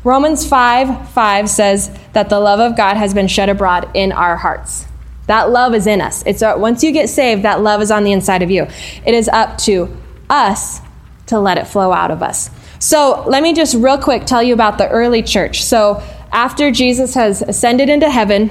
Romans 0.04 0.48
5 0.48 1.10
5 1.10 1.50
says 1.50 1.92
that 2.14 2.30
the 2.30 2.40
love 2.40 2.60
of 2.60 2.76
God 2.76 2.98
has 2.98 3.14
been 3.14 3.28
shed 3.28 3.50
abroad 3.50 3.90
in 3.94 4.12
our 4.12 4.38
hearts. 4.38 4.89
That 5.30 5.52
love 5.52 5.76
is 5.76 5.86
in 5.86 6.02
us. 6.02 6.24
It's 6.26 6.42
once 6.42 6.84
you 6.84 6.92
get 6.92 7.08
saved, 7.08 7.44
that 7.44 7.62
love 7.62 7.84
is 7.84 7.92
on 7.92 8.04
the 8.04 8.12
inside 8.12 8.42
of 8.42 8.50
you. 8.50 8.68
It 9.06 9.14
is 9.14 9.30
up 9.30 9.60
to 9.60 9.96
us 10.28 10.82
to 11.28 11.40
let 11.40 11.60
it 11.60 11.68
flow 11.68 11.92
out 11.92 12.10
of 12.10 12.24
us. 12.24 12.50
So, 12.80 13.24
let 13.28 13.44
me 13.44 13.54
just 13.54 13.76
real 13.76 14.00
quick 14.00 14.26
tell 14.26 14.42
you 14.42 14.56
about 14.56 14.80
the 14.80 14.90
early 14.90 15.22
church. 15.22 15.64
So, 15.64 16.02
after 16.32 16.72
Jesus 16.72 17.14
has 17.14 17.44
ascended 17.44 17.90
into 17.90 18.10
heaven, 18.10 18.50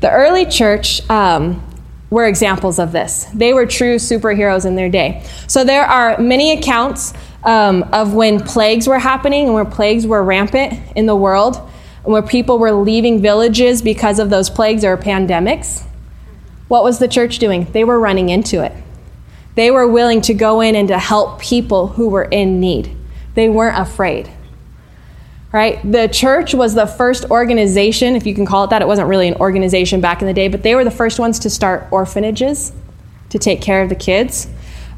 the 0.00 0.10
early 0.10 0.44
church 0.44 1.08
um, 1.08 1.64
were 2.10 2.26
examples 2.26 2.80
of 2.80 2.90
this. 2.90 3.26
They 3.32 3.52
were 3.52 3.66
true 3.66 3.94
superheroes 3.94 4.66
in 4.66 4.74
their 4.74 4.88
day. 4.88 5.24
So 5.46 5.62
there 5.62 5.84
are 5.84 6.18
many 6.18 6.50
accounts 6.50 7.14
um, 7.44 7.84
of 7.92 8.14
when 8.14 8.40
plagues 8.40 8.88
were 8.88 8.98
happening 8.98 9.44
and 9.44 9.54
where 9.54 9.64
plagues 9.64 10.04
were 10.04 10.24
rampant 10.24 10.80
in 10.96 11.06
the 11.06 11.14
world, 11.14 11.56
and 12.02 12.12
where 12.12 12.22
people 12.22 12.58
were 12.58 12.72
leaving 12.72 13.22
villages 13.22 13.82
because 13.82 14.18
of 14.18 14.30
those 14.30 14.50
plagues 14.50 14.84
or 14.84 14.96
pandemics. 14.96 15.84
What 16.68 16.84
was 16.84 16.98
the 16.98 17.08
church 17.08 17.38
doing? 17.38 17.64
They 17.72 17.84
were 17.84 17.98
running 17.98 18.28
into 18.28 18.62
it. 18.62 18.72
They 19.54 19.70
were 19.70 19.88
willing 19.88 20.20
to 20.22 20.34
go 20.34 20.60
in 20.60 20.76
and 20.76 20.88
to 20.88 20.98
help 20.98 21.40
people 21.40 21.88
who 21.88 22.08
were 22.08 22.24
in 22.24 22.60
need. 22.60 22.94
They 23.34 23.48
weren't 23.48 23.78
afraid 23.78 24.30
right? 25.52 25.80
The 25.90 26.08
church 26.08 26.54
was 26.54 26.74
the 26.74 26.86
first 26.86 27.24
organization, 27.30 28.16
if 28.16 28.26
you 28.26 28.34
can 28.34 28.44
call 28.44 28.64
it 28.64 28.70
that. 28.70 28.82
It 28.82 28.88
wasn't 28.88 29.08
really 29.08 29.28
an 29.28 29.34
organization 29.34 30.00
back 30.00 30.20
in 30.20 30.26
the 30.26 30.34
day, 30.34 30.48
but 30.48 30.62
they 30.62 30.74
were 30.74 30.84
the 30.84 30.90
first 30.90 31.18
ones 31.18 31.38
to 31.40 31.50
start 31.50 31.86
orphanages 31.90 32.72
to 33.30 33.38
take 33.38 33.62
care 33.62 33.82
of 33.82 33.88
the 33.88 33.94
kids. 33.94 34.48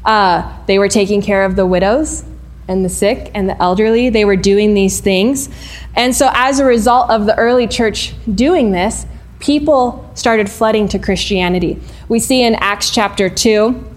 Uh, 0.03 0.57
they 0.65 0.79
were 0.79 0.89
taking 0.89 1.21
care 1.21 1.45
of 1.45 1.55
the 1.55 1.65
widows 1.65 2.25
and 2.67 2.83
the 2.83 2.89
sick 2.89 3.31
and 3.33 3.47
the 3.47 3.61
elderly. 3.61 4.09
They 4.09 4.25
were 4.25 4.35
doing 4.35 4.73
these 4.73 4.99
things. 4.99 5.49
And 5.95 6.15
so, 6.15 6.29
as 6.33 6.59
a 6.59 6.65
result 6.65 7.09
of 7.09 7.25
the 7.25 7.37
early 7.37 7.67
church 7.67 8.13
doing 8.33 8.71
this, 8.71 9.05
people 9.41 10.09
started 10.15 10.49
flooding 10.49 10.87
to 10.89 10.99
Christianity. 10.99 11.79
We 12.07 12.19
see 12.19 12.43
in 12.43 12.55
Acts 12.55 12.89
chapter 12.89 13.29
2 13.29 13.89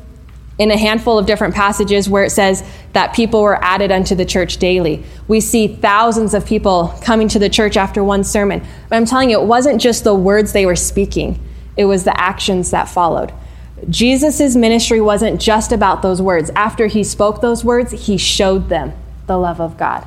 in 0.58 0.70
a 0.70 0.76
handful 0.76 1.18
of 1.18 1.26
different 1.26 1.54
passages 1.54 2.08
where 2.08 2.24
it 2.24 2.30
says 2.30 2.64
that 2.92 3.14
people 3.14 3.42
were 3.42 3.62
added 3.62 3.90
unto 3.90 4.14
the 4.14 4.24
church 4.24 4.58
daily. 4.58 5.04
We 5.26 5.40
see 5.40 5.66
thousands 5.68 6.32
of 6.32 6.46
people 6.46 6.94
coming 7.02 7.28
to 7.28 7.38
the 7.38 7.48
church 7.48 7.76
after 7.76 8.04
one 8.04 8.24
sermon. 8.24 8.64
But 8.88 8.96
I'm 8.96 9.04
telling 9.04 9.30
you, 9.30 9.40
it 9.40 9.46
wasn't 9.46 9.80
just 9.80 10.04
the 10.04 10.14
words 10.14 10.52
they 10.52 10.66
were 10.66 10.76
speaking, 10.76 11.40
it 11.76 11.86
was 11.86 12.04
the 12.04 12.18
actions 12.18 12.70
that 12.70 12.88
followed. 12.88 13.32
Jesus' 13.90 14.54
ministry 14.54 15.00
wasn't 15.00 15.40
just 15.40 15.72
about 15.72 16.02
those 16.02 16.22
words. 16.22 16.50
After 16.54 16.86
he 16.86 17.02
spoke 17.04 17.40
those 17.40 17.64
words, 17.64 18.06
he 18.06 18.16
showed 18.16 18.68
them 18.68 18.92
the 19.26 19.36
love 19.36 19.60
of 19.60 19.76
God. 19.76 20.06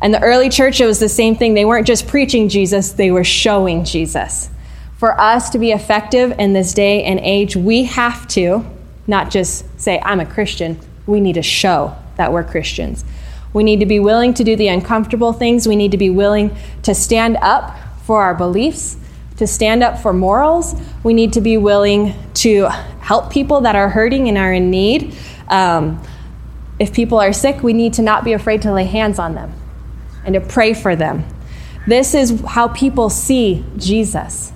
And 0.00 0.12
the 0.12 0.22
early 0.22 0.48
church, 0.48 0.80
it 0.80 0.86
was 0.86 0.98
the 0.98 1.08
same 1.08 1.36
thing. 1.36 1.54
They 1.54 1.64
weren't 1.64 1.86
just 1.86 2.06
preaching 2.06 2.48
Jesus, 2.48 2.92
they 2.92 3.10
were 3.10 3.24
showing 3.24 3.84
Jesus. 3.84 4.50
For 4.98 5.18
us 5.20 5.50
to 5.50 5.60
be 5.60 5.70
effective 5.70 6.34
in 6.40 6.54
this 6.54 6.74
day 6.74 7.04
and 7.04 7.20
age, 7.20 7.54
we 7.54 7.84
have 7.84 8.26
to 8.28 8.68
not 9.06 9.30
just 9.30 9.64
say, 9.80 10.02
I'm 10.04 10.18
a 10.18 10.26
Christian. 10.26 10.76
We 11.06 11.20
need 11.20 11.34
to 11.34 11.42
show 11.42 11.96
that 12.16 12.32
we're 12.32 12.42
Christians. 12.42 13.04
We 13.52 13.62
need 13.62 13.78
to 13.78 13.86
be 13.86 14.00
willing 14.00 14.34
to 14.34 14.42
do 14.42 14.56
the 14.56 14.66
uncomfortable 14.66 15.32
things. 15.32 15.68
We 15.68 15.76
need 15.76 15.92
to 15.92 15.98
be 15.98 16.10
willing 16.10 16.54
to 16.82 16.96
stand 16.96 17.36
up 17.40 17.78
for 18.06 18.22
our 18.22 18.34
beliefs, 18.34 18.96
to 19.36 19.46
stand 19.46 19.84
up 19.84 20.00
for 20.00 20.12
morals. 20.12 20.74
We 21.04 21.14
need 21.14 21.32
to 21.34 21.40
be 21.40 21.56
willing 21.56 22.14
to 22.34 22.66
help 22.98 23.30
people 23.30 23.60
that 23.60 23.76
are 23.76 23.88
hurting 23.88 24.28
and 24.28 24.36
are 24.36 24.52
in 24.52 24.68
need. 24.68 25.16
Um, 25.46 26.02
if 26.80 26.92
people 26.92 27.20
are 27.20 27.32
sick, 27.32 27.62
we 27.62 27.72
need 27.72 27.94
to 27.94 28.02
not 28.02 28.24
be 28.24 28.32
afraid 28.32 28.62
to 28.62 28.72
lay 28.72 28.84
hands 28.84 29.20
on 29.20 29.36
them 29.36 29.52
and 30.24 30.34
to 30.34 30.40
pray 30.40 30.74
for 30.74 30.96
them. 30.96 31.24
This 31.86 32.14
is 32.14 32.42
how 32.48 32.66
people 32.66 33.10
see 33.10 33.64
Jesus. 33.76 34.52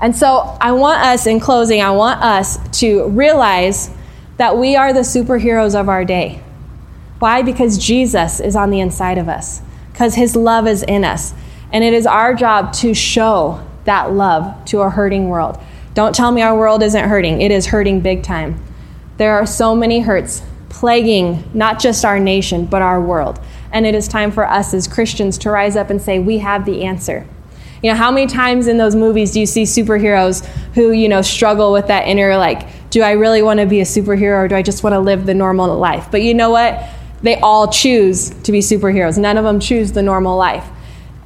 And 0.00 0.14
so 0.14 0.56
I 0.60 0.72
want 0.72 1.00
us, 1.02 1.26
in 1.26 1.40
closing, 1.40 1.80
I 1.80 1.90
want 1.90 2.22
us 2.22 2.58
to 2.80 3.08
realize 3.08 3.90
that 4.36 4.58
we 4.58 4.76
are 4.76 4.92
the 4.92 5.00
superheroes 5.00 5.78
of 5.78 5.88
our 5.88 6.04
day. 6.04 6.42
Why? 7.18 7.42
Because 7.42 7.78
Jesus 7.78 8.40
is 8.40 8.54
on 8.54 8.70
the 8.70 8.80
inside 8.80 9.16
of 9.16 9.28
us, 9.28 9.62
because 9.92 10.14
his 10.14 10.36
love 10.36 10.66
is 10.66 10.82
in 10.82 11.04
us. 11.04 11.32
And 11.72 11.82
it 11.82 11.94
is 11.94 12.06
our 12.06 12.34
job 12.34 12.72
to 12.74 12.94
show 12.94 13.66
that 13.84 14.12
love 14.12 14.64
to 14.66 14.80
a 14.80 14.90
hurting 14.90 15.28
world. 15.28 15.58
Don't 15.94 16.14
tell 16.14 16.30
me 16.30 16.42
our 16.42 16.56
world 16.56 16.82
isn't 16.82 17.08
hurting, 17.08 17.40
it 17.40 17.50
is 17.50 17.66
hurting 17.66 18.00
big 18.00 18.22
time. 18.22 18.62
There 19.16 19.32
are 19.32 19.46
so 19.46 19.74
many 19.74 20.00
hurts 20.00 20.42
plaguing 20.68 21.48
not 21.54 21.80
just 21.80 22.04
our 22.04 22.20
nation, 22.20 22.66
but 22.66 22.82
our 22.82 23.00
world. 23.00 23.40
And 23.72 23.86
it 23.86 23.94
is 23.94 24.08
time 24.08 24.30
for 24.30 24.46
us 24.46 24.74
as 24.74 24.86
Christians 24.86 25.38
to 25.38 25.50
rise 25.50 25.74
up 25.74 25.88
and 25.88 26.00
say, 26.00 26.18
We 26.18 26.38
have 26.38 26.66
the 26.66 26.84
answer. 26.84 27.26
You 27.82 27.90
know, 27.90 27.96
how 27.96 28.10
many 28.10 28.26
times 28.26 28.66
in 28.66 28.78
those 28.78 28.94
movies 28.94 29.32
do 29.32 29.40
you 29.40 29.46
see 29.46 29.64
superheroes 29.64 30.44
who, 30.74 30.92
you 30.92 31.08
know, 31.08 31.22
struggle 31.22 31.72
with 31.72 31.88
that 31.88 32.08
inner, 32.08 32.36
like, 32.36 32.90
do 32.90 33.02
I 33.02 33.12
really 33.12 33.42
want 33.42 33.60
to 33.60 33.66
be 33.66 33.80
a 33.80 33.84
superhero 33.84 34.44
or 34.44 34.48
do 34.48 34.54
I 34.54 34.62
just 34.62 34.82
want 34.82 34.94
to 34.94 35.00
live 35.00 35.26
the 35.26 35.34
normal 35.34 35.76
life? 35.78 36.08
But 36.10 36.22
you 36.22 36.34
know 36.34 36.50
what? 36.50 36.82
They 37.22 37.38
all 37.40 37.68
choose 37.70 38.30
to 38.30 38.52
be 38.52 38.60
superheroes. 38.60 39.18
None 39.18 39.36
of 39.36 39.44
them 39.44 39.60
choose 39.60 39.92
the 39.92 40.02
normal 40.02 40.36
life. 40.36 40.66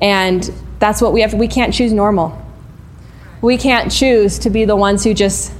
And 0.01 0.51
that's 0.79 1.01
what 1.01 1.13
we 1.13 1.21
have. 1.21 1.35
We 1.35 1.47
can't 1.47 1.73
choose 1.73 1.93
normal. 1.93 2.37
We 3.43 3.57
can't 3.57 3.91
choose 3.91 4.39
to 4.41 4.51
be 4.51 4.65
the 4.65 4.77
ones 4.77 5.05
who 5.05 5.15
just 5.15 5.53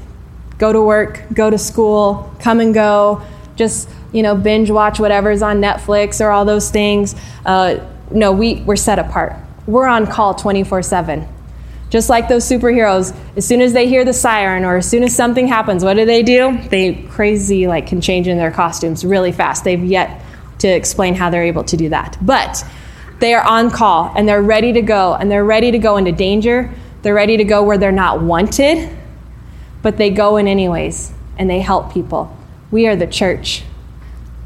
go 0.59 0.73
to 0.73 0.83
work, 0.83 1.23
go 1.33 1.51
to 1.51 1.59
school, 1.59 2.35
come 2.41 2.61
and 2.61 2.75
go, 2.75 3.23
just, 3.57 3.89
you 4.13 4.23
know, 4.23 4.35
binge 4.35 4.71
watch 4.71 4.99
whatever's 4.99 5.43
on 5.43 5.61
Netflix 5.61 6.21
or 6.21 6.31
all 6.31 6.45
those 6.45 6.71
things. 6.71 7.15
Uh, 7.47 7.79
no, 8.11 8.33
we, 8.33 8.57
we're 8.63 8.77
set 8.77 8.99
apart 8.99 9.37
we're 9.67 9.87
on 9.87 10.07
call 10.07 10.35
24 10.35 10.83
7. 10.83 11.29
Just 11.91 12.09
like 12.09 12.29
those 12.29 12.49
superheroes, 12.49 13.17
as 13.37 13.45
soon 13.45 13.61
as 13.61 13.73
they 13.73 13.89
hear 13.89 14.05
the 14.05 14.13
siren 14.13 14.65
or 14.65 14.77
as 14.77 14.89
soon 14.89 15.03
as 15.03 15.15
something 15.15 15.49
happens, 15.49 15.83
what 15.83 15.95
do 15.95 16.07
they 16.07 16.23
do? 16.23 16.57
They 16.69 16.95
crazy 17.11 17.67
like 17.67 17.89
can 17.89 18.01
change 18.01 18.29
in 18.29 18.39
their 18.39 18.53
costumes 18.53 19.05
really 19.05 19.33
fast. 19.33 19.65
They've 19.65 19.83
yet 19.83 20.23
to 20.61 20.69
explain 20.69 21.15
how 21.15 21.31
they're 21.31 21.43
able 21.43 21.65
to 21.65 21.77
do 21.77 21.89
that. 21.89 22.17
But 22.23 22.65
they 23.19 23.35
are 23.35 23.43
on 23.43 23.71
call 23.71 24.13
and 24.17 24.29
they're 24.29 24.43
ready 24.43 24.73
to 24.73 24.83
go 24.83 25.15
and 25.15 25.31
they're 25.31 25.45
ready 25.45 25.73
to 25.73 25.79
go 25.79 25.97
into 25.97 26.13
danger. 26.13 26.73
They're 27.03 27.15
ready 27.15 27.37
to 27.37 27.45
go 27.45 27.63
where 27.63 27.77
they're 27.79 27.93
not 27.93 28.23
wanted, 28.23 28.97
but 29.83 29.97
they 29.97 30.11
go 30.11 30.37
in 30.37 30.47
anyways 30.47 31.13
and 31.39 31.51
they 31.51 31.61
help 31.61 31.93
people. 31.93 32.37
We 32.71 32.87
are 32.87 32.95
the 32.95 33.07
church. 33.07 33.65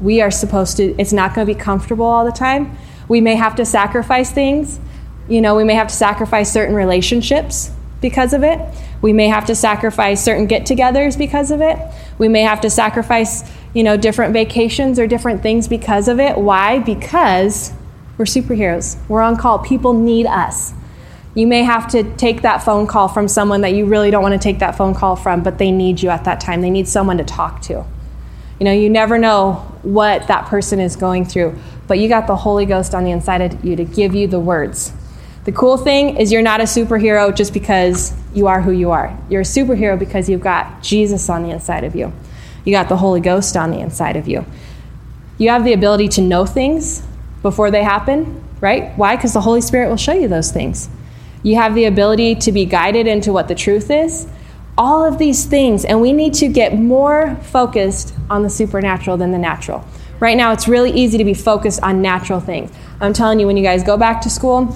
We 0.01 0.21
are 0.21 0.31
supposed 0.31 0.77
to, 0.77 0.99
it's 0.99 1.13
not 1.13 1.35
going 1.35 1.47
to 1.47 1.53
be 1.53 1.59
comfortable 1.59 2.05
all 2.05 2.25
the 2.25 2.31
time. 2.31 2.77
We 3.07 3.21
may 3.21 3.35
have 3.35 3.55
to 3.57 3.65
sacrifice 3.65 4.31
things, 4.31 4.79
you 5.27 5.41
know, 5.41 5.55
we 5.55 5.63
may 5.63 5.73
have 5.73 5.87
to 5.87 5.95
sacrifice 5.95 6.51
certain 6.51 6.75
relationships 6.75 7.71
because 8.01 8.33
of 8.33 8.43
it. 8.43 8.59
We 9.01 9.13
may 9.13 9.27
have 9.27 9.45
to 9.45 9.55
sacrifice 9.55 10.23
certain 10.23 10.45
get 10.45 10.63
togethers 10.63 11.17
because 11.17 11.51
of 11.51 11.61
it. 11.61 11.77
We 12.17 12.27
may 12.27 12.41
have 12.41 12.61
to 12.61 12.69
sacrifice, 12.69 13.49
you 13.73 13.83
know, 13.83 13.97
different 13.97 14.33
vacations 14.33 14.99
or 14.99 15.07
different 15.07 15.41
things 15.41 15.67
because 15.67 16.07
of 16.07 16.19
it. 16.19 16.37
Why? 16.37 16.79
Because 16.79 17.73
we're 18.17 18.25
superheroes. 18.25 18.97
We're 19.09 19.21
on 19.21 19.37
call. 19.37 19.59
People 19.59 19.93
need 19.93 20.25
us. 20.27 20.73
You 21.33 21.47
may 21.47 21.63
have 21.63 21.89
to 21.89 22.03
take 22.15 22.43
that 22.43 22.59
phone 22.59 22.87
call 22.87 23.09
from 23.09 23.27
someone 23.27 23.61
that 23.61 23.73
you 23.73 23.85
really 23.85 24.09
don't 24.09 24.23
want 24.23 24.33
to 24.33 24.39
take 24.39 24.59
that 24.59 24.77
phone 24.77 24.93
call 24.93 25.15
from, 25.15 25.43
but 25.43 25.57
they 25.57 25.71
need 25.71 26.01
you 26.01 26.09
at 26.09 26.23
that 26.23 26.39
time. 26.39 26.61
They 26.61 26.69
need 26.69 26.87
someone 26.87 27.17
to 27.17 27.25
talk 27.25 27.61
to. 27.63 27.85
You 28.59 28.63
know, 28.63 28.71
you 28.71 28.89
never 28.89 29.17
know 29.17 29.55
what 29.81 30.27
that 30.27 30.45
person 30.45 30.79
is 30.79 30.95
going 30.95 31.25
through, 31.25 31.59
but 31.87 31.99
you 31.99 32.07
got 32.07 32.27
the 32.27 32.37
Holy 32.37 32.65
Ghost 32.65 32.95
on 32.95 33.03
the 33.03 33.11
inside 33.11 33.41
of 33.41 33.65
you 33.65 33.75
to 33.75 33.83
give 33.83 34.15
you 34.15 34.27
the 34.27 34.39
words 34.39 34.93
the 35.45 35.51
cool 35.51 35.77
thing 35.77 36.17
is 36.17 36.31
you're 36.31 36.41
not 36.41 36.59
a 36.59 36.63
superhero 36.63 37.33
just 37.33 37.53
because 37.53 38.13
you 38.33 38.47
are 38.47 38.61
who 38.61 38.71
you 38.71 38.89
are. 38.89 39.15
You're 39.29 39.41
a 39.41 39.45
superhero 39.45 39.97
because 39.97 40.27
you've 40.27 40.41
got 40.41 40.81
Jesus 40.81 41.29
on 41.29 41.43
the 41.43 41.51
inside 41.51 41.83
of 41.83 41.95
you. 41.95 42.11
You 42.65 42.73
got 42.73 42.89
the 42.89 42.97
Holy 42.97 43.21
Ghost 43.21 43.55
on 43.55 43.69
the 43.69 43.79
inside 43.79 44.15
of 44.15 44.27
you. 44.27 44.43
You 45.37 45.49
have 45.49 45.63
the 45.63 45.73
ability 45.73 46.07
to 46.09 46.21
know 46.21 46.47
things 46.47 47.03
before 47.43 47.69
they 47.69 47.83
happen, 47.83 48.43
right? 48.59 48.97
Why? 48.97 49.15
Because 49.15 49.33
the 49.33 49.41
Holy 49.41 49.61
Spirit 49.61 49.87
will 49.89 49.97
show 49.97 50.13
you 50.13 50.27
those 50.27 50.51
things. 50.51 50.89
You 51.43 51.57
have 51.57 51.75
the 51.75 51.85
ability 51.85 52.35
to 52.35 52.51
be 52.51 52.65
guided 52.65 53.05
into 53.05 53.31
what 53.31 53.47
the 53.47 53.53
truth 53.53 53.91
is. 53.91 54.27
All 54.79 55.05
of 55.05 55.19
these 55.19 55.45
things, 55.45 55.85
and 55.85 56.01
we 56.01 56.11
need 56.11 56.33
to 56.35 56.47
get 56.47 56.73
more 56.73 57.35
focused 57.43 58.15
on 58.31 58.41
the 58.41 58.49
supernatural 58.49 59.15
than 59.17 59.31
the 59.31 59.37
natural. 59.37 59.85
Right 60.19 60.35
now, 60.35 60.53
it's 60.53 60.67
really 60.67 60.91
easy 60.91 61.19
to 61.19 61.23
be 61.23 61.35
focused 61.35 61.83
on 61.83 62.01
natural 62.01 62.39
things. 62.39 62.71
I'm 62.99 63.13
telling 63.13 63.39
you, 63.39 63.45
when 63.45 63.57
you 63.57 63.63
guys 63.63 63.83
go 63.83 63.95
back 63.95 64.21
to 64.21 64.29
school, 64.29 64.75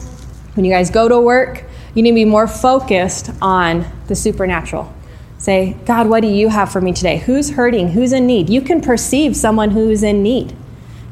when 0.59 0.65
you 0.65 0.73
guys 0.73 0.89
go 0.89 1.07
to 1.07 1.17
work, 1.17 1.63
you 1.95 2.03
need 2.03 2.11
to 2.11 2.15
be 2.15 2.25
more 2.25 2.45
focused 2.45 3.31
on 3.41 3.85
the 4.07 4.15
supernatural. 4.15 4.93
Say, 5.37 5.77
God, 5.85 6.09
what 6.09 6.19
do 6.19 6.27
you 6.27 6.49
have 6.49 6.69
for 6.69 6.81
me 6.81 6.91
today? 6.91 7.19
Who's 7.19 7.51
hurting? 7.51 7.91
Who's 7.91 8.11
in 8.11 8.27
need? 8.27 8.49
You 8.49 8.61
can 8.61 8.81
perceive 8.81 9.37
someone 9.37 9.71
who's 9.71 10.03
in 10.03 10.21
need. 10.21 10.53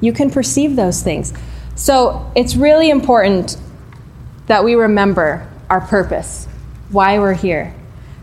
You 0.01 0.11
can 0.11 0.29
perceive 0.29 0.75
those 0.75 1.01
things. 1.01 1.33
So 1.75 2.29
it's 2.35 2.57
really 2.57 2.89
important 2.89 3.55
that 4.47 4.65
we 4.65 4.75
remember 4.75 5.49
our 5.69 5.79
purpose, 5.79 6.45
why 6.89 7.17
we're 7.17 7.33
here, 7.33 7.73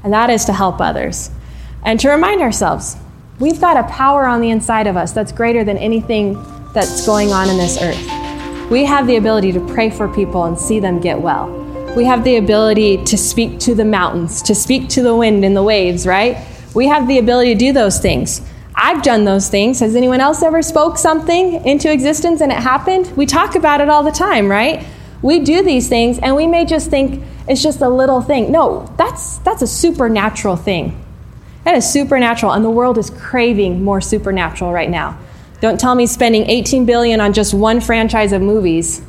and 0.03 0.13
that 0.13 0.29
is 0.29 0.45
to 0.45 0.53
help 0.53 0.79
others. 0.79 1.31
And 1.83 1.99
to 2.01 2.11
remind 2.11 2.43
ourselves, 2.43 2.99
we've 3.39 3.63
got 3.63 3.79
a 3.79 3.91
power 3.91 4.27
on 4.27 4.43
the 4.43 4.51
inside 4.51 4.87
of 4.87 4.99
us 4.99 5.13
that's 5.13 5.33
greater 5.33 5.65
than 5.65 5.79
anything 5.79 6.35
that's 6.75 7.07
going 7.07 7.33
on 7.33 7.49
in 7.49 7.57
this 7.57 7.81
earth. 7.81 8.24
We 8.71 8.87
have 8.87 9.07
the 9.07 9.17
ability 9.17 9.53
to 9.53 9.61
pray 9.61 9.91
for 9.91 10.09
people 10.09 10.45
and 10.45 10.59
see 10.59 10.81
them 10.81 10.99
get 10.99 11.21
well. 11.21 11.51
We 11.95 12.07
have 12.07 12.25
the 12.25 12.37
ability 12.37 13.05
to 13.05 13.19
speak 13.19 13.59
to 13.61 13.75
the 13.75 13.85
mountains, 13.85 14.41
to 14.43 14.55
speak 14.55 14.89
to 14.91 15.03
the 15.03 15.15
wind 15.15 15.45
and 15.45 15.55
the 15.55 15.63
waves, 15.63 16.07
right? 16.07 16.47
We 16.75 16.87
have 16.89 17.07
the 17.07 17.19
ability 17.19 17.53
to 17.53 17.59
do 17.59 17.73
those 17.73 18.01
things. 18.01 18.41
I've 18.75 19.03
done 19.03 19.25
those 19.25 19.51
things. 19.51 19.81
Has 19.81 19.95
anyone 19.95 20.21
else 20.21 20.43
ever 20.43 20.63
spoke 20.63 20.97
something 20.97 21.65
into 21.67 21.93
existence 21.93 22.41
and 22.41 22.51
it 22.51 22.59
happened? 22.59 23.15
We 23.17 23.27
talk 23.27 23.55
about 23.55 23.83
it 23.83 23.91
all 23.91 24.03
the 24.03 24.11
time, 24.11 24.51
right? 24.51 24.85
We 25.21 25.41
do 25.41 25.63
these 25.63 25.89
things 25.89 26.19
and 26.19 26.35
we 26.35 26.47
may 26.47 26.65
just 26.65 26.91
think 26.91 27.23
it's 27.47 27.63
just 27.63 27.83
a 27.83 27.89
little 27.89 28.23
thing. 28.23 28.51
No, 28.51 28.93
that's 28.97 29.39
that's 29.39 29.61
a 29.61 29.67
supernatural 29.67 30.57
thing. 30.57 31.01
That 31.65 31.75
is 31.77 31.89
supernatural 31.89 32.53
and 32.53 32.65
the 32.65 32.71
world 32.71 32.97
is 32.97 33.11
craving 33.11 33.85
more 33.85 34.01
supernatural 34.01 34.73
right 34.73 34.91
now. 34.91 35.19
Don't 35.65 35.81
tell 35.81 35.95
me 35.95 36.07
spending 36.07 36.51
18 36.51 36.85
billion 36.85 37.23
on 37.23 37.33
just 37.33 37.55
one 37.55 37.81
franchise 37.81 38.33
of 38.33 38.43
movies 38.43 39.01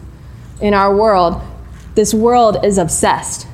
in 0.62 0.74
our 0.74 0.96
world. 0.96 1.42
This 1.96 2.14
world 2.14 2.64
is 2.64 2.78
obsessed 2.78 3.46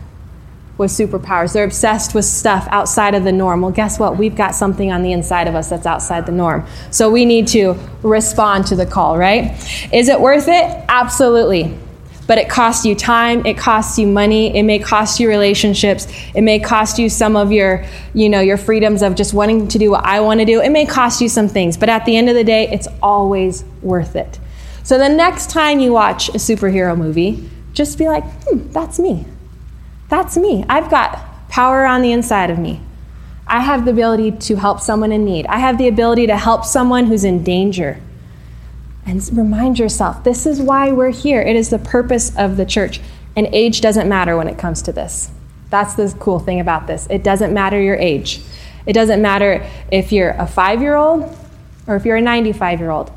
with 0.77 0.91
superpowers. 0.91 1.51
They're 1.51 1.63
obsessed 1.63 2.13
with 2.13 2.25
stuff 2.25 2.67
outside 2.69 3.15
of 3.15 3.23
the 3.23 3.31
norm. 3.31 3.61
Well, 3.61 3.71
guess 3.71 3.97
what? 3.97 4.17
We've 4.17 4.35
got 4.35 4.53
something 4.53 4.91
on 4.91 5.01
the 5.01 5.13
inside 5.13 5.47
of 5.47 5.55
us 5.55 5.71
that's 5.71 5.87
outside 5.87 6.27
the 6.27 6.31
norm. 6.31 6.63
So 6.91 7.09
we 7.09 7.25
need 7.25 7.47
to 7.47 7.73
respond 8.03 8.67
to 8.67 8.75
the 8.75 8.85
call, 8.85 9.17
right? 9.17 9.49
Is 9.91 10.07
it 10.07 10.21
worth 10.21 10.47
it? 10.47 10.85
Absolutely 10.87 11.75
but 12.31 12.37
it 12.37 12.47
costs 12.47 12.85
you 12.85 12.95
time, 12.95 13.45
it 13.45 13.57
costs 13.57 13.99
you 13.99 14.07
money, 14.07 14.57
it 14.57 14.63
may 14.63 14.79
cost 14.79 15.19
you 15.19 15.27
relationships, 15.27 16.07
it 16.33 16.39
may 16.39 16.59
cost 16.59 16.97
you 16.97 17.09
some 17.09 17.35
of 17.35 17.51
your, 17.51 17.83
you 18.13 18.29
know, 18.29 18.39
your 18.39 18.55
freedoms 18.55 19.01
of 19.01 19.15
just 19.15 19.33
wanting 19.33 19.67
to 19.67 19.77
do 19.77 19.91
what 19.91 20.05
I 20.05 20.21
want 20.21 20.39
to 20.39 20.45
do. 20.45 20.61
It 20.61 20.69
may 20.69 20.85
cost 20.85 21.19
you 21.19 21.27
some 21.27 21.49
things, 21.49 21.75
but 21.75 21.89
at 21.89 22.05
the 22.05 22.15
end 22.15 22.29
of 22.29 22.35
the 22.35 22.45
day, 22.45 22.69
it's 22.69 22.87
always 23.03 23.65
worth 23.81 24.15
it. 24.15 24.39
So 24.83 24.97
the 24.97 25.09
next 25.09 25.49
time 25.49 25.81
you 25.81 25.91
watch 25.91 26.29
a 26.29 26.37
superhero 26.37 26.97
movie, 26.97 27.49
just 27.73 27.97
be 27.97 28.07
like, 28.07 28.23
hmm, 28.45 28.71
that's 28.71 28.97
me. 28.97 29.25
That's 30.07 30.37
me. 30.37 30.63
I've 30.69 30.89
got 30.89 31.49
power 31.49 31.85
on 31.85 32.01
the 32.01 32.13
inside 32.13 32.49
of 32.49 32.57
me. 32.57 32.79
I 33.45 33.59
have 33.59 33.83
the 33.83 33.91
ability 33.91 34.31
to 34.31 34.55
help 34.55 34.79
someone 34.79 35.11
in 35.11 35.25
need. 35.25 35.47
I 35.47 35.57
have 35.57 35.77
the 35.77 35.89
ability 35.89 36.27
to 36.27 36.37
help 36.37 36.63
someone 36.63 37.07
who's 37.07 37.25
in 37.25 37.43
danger. 37.43 37.99
And 39.05 39.37
remind 39.37 39.79
yourself 39.79 40.23
this 40.23 40.45
is 40.45 40.61
why 40.61 40.91
we're 40.91 41.11
here. 41.11 41.41
It 41.41 41.55
is 41.55 41.69
the 41.69 41.79
purpose 41.79 42.35
of 42.37 42.57
the 42.57 42.65
church. 42.65 43.01
And 43.35 43.47
age 43.47 43.81
doesn't 43.81 44.07
matter 44.07 44.37
when 44.37 44.47
it 44.47 44.57
comes 44.57 44.81
to 44.83 44.91
this. 44.91 45.31
That's 45.69 45.95
the 45.95 46.13
cool 46.19 46.39
thing 46.39 46.59
about 46.59 46.87
this. 46.87 47.07
It 47.09 47.23
doesn't 47.23 47.53
matter 47.53 47.81
your 47.81 47.95
age. 47.95 48.41
It 48.85 48.93
doesn't 48.93 49.21
matter 49.21 49.67
if 49.91 50.11
you're 50.11 50.31
a 50.31 50.45
five 50.47 50.81
year 50.81 50.95
old 50.95 51.35
or 51.87 51.95
if 51.95 52.05
you're 52.05 52.17
a 52.17 52.21
95 52.21 52.79
year 52.79 52.91
old. 52.91 53.11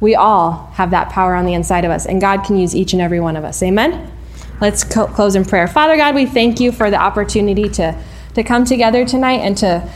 We 0.00 0.14
all 0.14 0.70
have 0.74 0.90
that 0.90 1.10
power 1.10 1.34
on 1.34 1.46
the 1.46 1.54
inside 1.54 1.84
of 1.84 1.90
us, 1.90 2.04
and 2.04 2.20
God 2.20 2.44
can 2.44 2.56
use 2.56 2.76
each 2.76 2.92
and 2.92 3.00
every 3.00 3.18
one 3.18 3.34
of 3.34 3.44
us. 3.44 3.62
Amen? 3.62 4.12
Let's 4.60 4.84
co- 4.84 5.06
close 5.06 5.34
in 5.34 5.44
prayer. 5.44 5.66
Father 5.66 5.96
God, 5.96 6.14
we 6.14 6.26
thank 6.26 6.60
you 6.60 6.70
for 6.70 6.90
the 6.90 7.00
opportunity 7.00 7.68
to, 7.70 7.98
to 8.34 8.42
come 8.42 8.64
together 8.64 9.06
tonight 9.06 9.40
and 9.40 9.56
to 9.58 9.90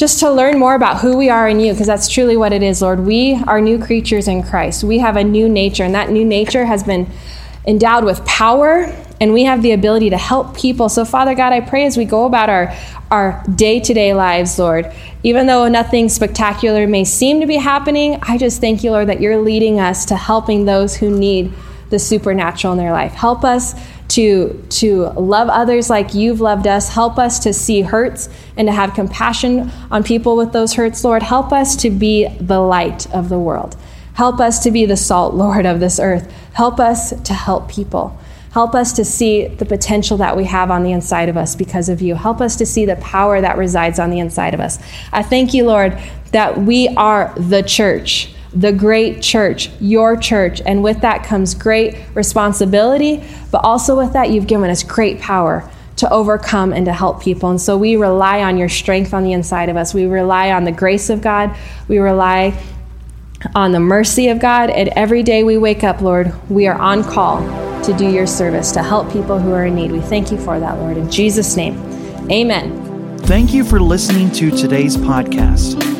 just 0.00 0.18
to 0.20 0.30
learn 0.30 0.58
more 0.58 0.74
about 0.74 1.00
who 1.00 1.14
we 1.14 1.28
are 1.28 1.46
in 1.46 1.60
you, 1.60 1.72
because 1.72 1.86
that's 1.86 2.08
truly 2.08 2.36
what 2.36 2.54
it 2.54 2.62
is, 2.62 2.80
Lord. 2.80 3.00
We 3.00 3.34
are 3.46 3.60
new 3.60 3.78
creatures 3.78 4.26
in 4.28 4.42
Christ. 4.42 4.82
We 4.82 4.98
have 4.98 5.16
a 5.16 5.22
new 5.22 5.46
nature, 5.46 5.84
and 5.84 5.94
that 5.94 6.10
new 6.10 6.24
nature 6.24 6.64
has 6.64 6.82
been 6.82 7.06
endowed 7.66 8.04
with 8.04 8.24
power 8.24 8.86
and 9.20 9.34
we 9.34 9.44
have 9.44 9.60
the 9.60 9.72
ability 9.72 10.10
to 10.10 10.16
help 10.16 10.56
people. 10.56 10.88
So, 10.88 11.04
Father 11.04 11.34
God, 11.34 11.52
I 11.52 11.60
pray 11.60 11.84
as 11.84 11.98
we 11.98 12.06
go 12.06 12.24
about 12.24 12.48
our, 12.48 12.74
our 13.10 13.44
day 13.54 13.78
to 13.78 13.92
day 13.92 14.14
lives, 14.14 14.58
Lord, 14.58 14.90
even 15.22 15.46
though 15.46 15.68
nothing 15.68 16.08
spectacular 16.08 16.86
may 16.86 17.04
seem 17.04 17.40
to 17.40 17.46
be 17.46 17.56
happening, 17.56 18.18
I 18.22 18.38
just 18.38 18.62
thank 18.62 18.82
you, 18.82 18.92
Lord, 18.92 19.10
that 19.10 19.20
you're 19.20 19.42
leading 19.42 19.78
us 19.78 20.06
to 20.06 20.16
helping 20.16 20.64
those 20.64 20.96
who 20.96 21.10
need 21.10 21.52
the 21.90 21.98
supernatural 21.98 22.72
in 22.72 22.78
their 22.78 22.92
life. 22.92 23.12
Help 23.12 23.44
us 23.44 23.74
to, 24.10 24.64
to 24.70 25.04
love 25.10 25.48
others 25.48 25.88
like 25.88 26.14
you've 26.14 26.40
loved 26.40 26.66
us. 26.66 26.88
Help 26.88 27.18
us 27.18 27.38
to 27.40 27.52
see 27.52 27.82
hurts 27.82 28.28
and 28.56 28.66
to 28.66 28.72
have 28.72 28.94
compassion 28.94 29.70
on 29.90 30.02
people 30.02 30.36
with 30.36 30.52
those 30.52 30.74
hurts, 30.74 31.04
Lord. 31.04 31.22
Help 31.22 31.52
us 31.52 31.76
to 31.76 31.90
be 31.90 32.28
the 32.40 32.58
light 32.58 33.12
of 33.14 33.28
the 33.28 33.38
world. 33.38 33.76
Help 34.14 34.40
us 34.40 34.64
to 34.64 34.70
be 34.70 34.84
the 34.84 34.96
salt, 34.96 35.34
Lord, 35.44 35.64
of 35.64 35.80
this 35.80 36.00
earth. 36.00 36.32
Help 36.52 36.80
us 36.80 37.10
to 37.22 37.32
help 37.32 37.70
people. 37.70 38.18
Help 38.52 38.74
us 38.74 38.92
to 38.94 39.04
see 39.04 39.46
the 39.46 39.64
potential 39.64 40.16
that 40.16 40.36
we 40.36 40.44
have 40.44 40.72
on 40.72 40.82
the 40.82 40.90
inside 40.90 41.28
of 41.28 41.36
us 41.36 41.54
because 41.54 41.88
of 41.88 42.02
you. 42.02 42.16
Help 42.16 42.40
us 42.40 42.56
to 42.56 42.66
see 42.66 42.84
the 42.84 42.96
power 42.96 43.40
that 43.40 43.56
resides 43.56 44.00
on 44.00 44.10
the 44.10 44.18
inside 44.18 44.54
of 44.54 44.60
us. 44.60 44.80
I 45.12 45.22
thank 45.22 45.54
you, 45.54 45.64
Lord, 45.64 45.96
that 46.32 46.58
we 46.58 46.88
are 46.88 47.32
the 47.36 47.62
church, 47.62 48.34
the 48.52 48.72
great 48.72 49.22
church, 49.22 49.70
your 49.80 50.16
church. 50.16 50.60
And 50.64 50.82
with 50.82 51.00
that 51.02 51.24
comes 51.24 51.54
great 51.54 51.96
responsibility, 52.14 53.24
but 53.50 53.64
also 53.64 53.96
with 53.96 54.12
that, 54.12 54.30
you've 54.30 54.46
given 54.46 54.70
us 54.70 54.82
great 54.82 55.20
power 55.20 55.70
to 55.96 56.10
overcome 56.10 56.72
and 56.72 56.86
to 56.86 56.92
help 56.92 57.22
people. 57.22 57.50
And 57.50 57.60
so 57.60 57.76
we 57.76 57.96
rely 57.96 58.42
on 58.42 58.56
your 58.56 58.68
strength 58.68 59.12
on 59.12 59.22
the 59.22 59.32
inside 59.32 59.68
of 59.68 59.76
us. 59.76 59.92
We 59.92 60.06
rely 60.06 60.50
on 60.50 60.64
the 60.64 60.72
grace 60.72 61.10
of 61.10 61.20
God. 61.20 61.54
We 61.88 61.98
rely 61.98 62.58
on 63.54 63.72
the 63.72 63.80
mercy 63.80 64.28
of 64.28 64.38
God. 64.38 64.70
And 64.70 64.88
every 64.90 65.22
day 65.22 65.44
we 65.44 65.58
wake 65.58 65.84
up, 65.84 66.00
Lord, 66.00 66.32
we 66.50 66.66
are 66.66 66.78
on 66.78 67.04
call 67.04 67.40
to 67.84 67.92
do 67.94 68.08
your 68.08 68.26
service, 68.26 68.72
to 68.72 68.82
help 68.82 69.12
people 69.12 69.38
who 69.38 69.52
are 69.52 69.66
in 69.66 69.74
need. 69.74 69.92
We 69.92 70.00
thank 70.00 70.30
you 70.30 70.38
for 70.38 70.58
that, 70.58 70.78
Lord. 70.78 70.96
In 70.96 71.10
Jesus' 71.10 71.56
name, 71.56 71.76
amen. 72.30 73.18
Thank 73.20 73.52
you 73.52 73.64
for 73.64 73.80
listening 73.80 74.30
to 74.32 74.50
today's 74.50 74.96
podcast. 74.96 75.99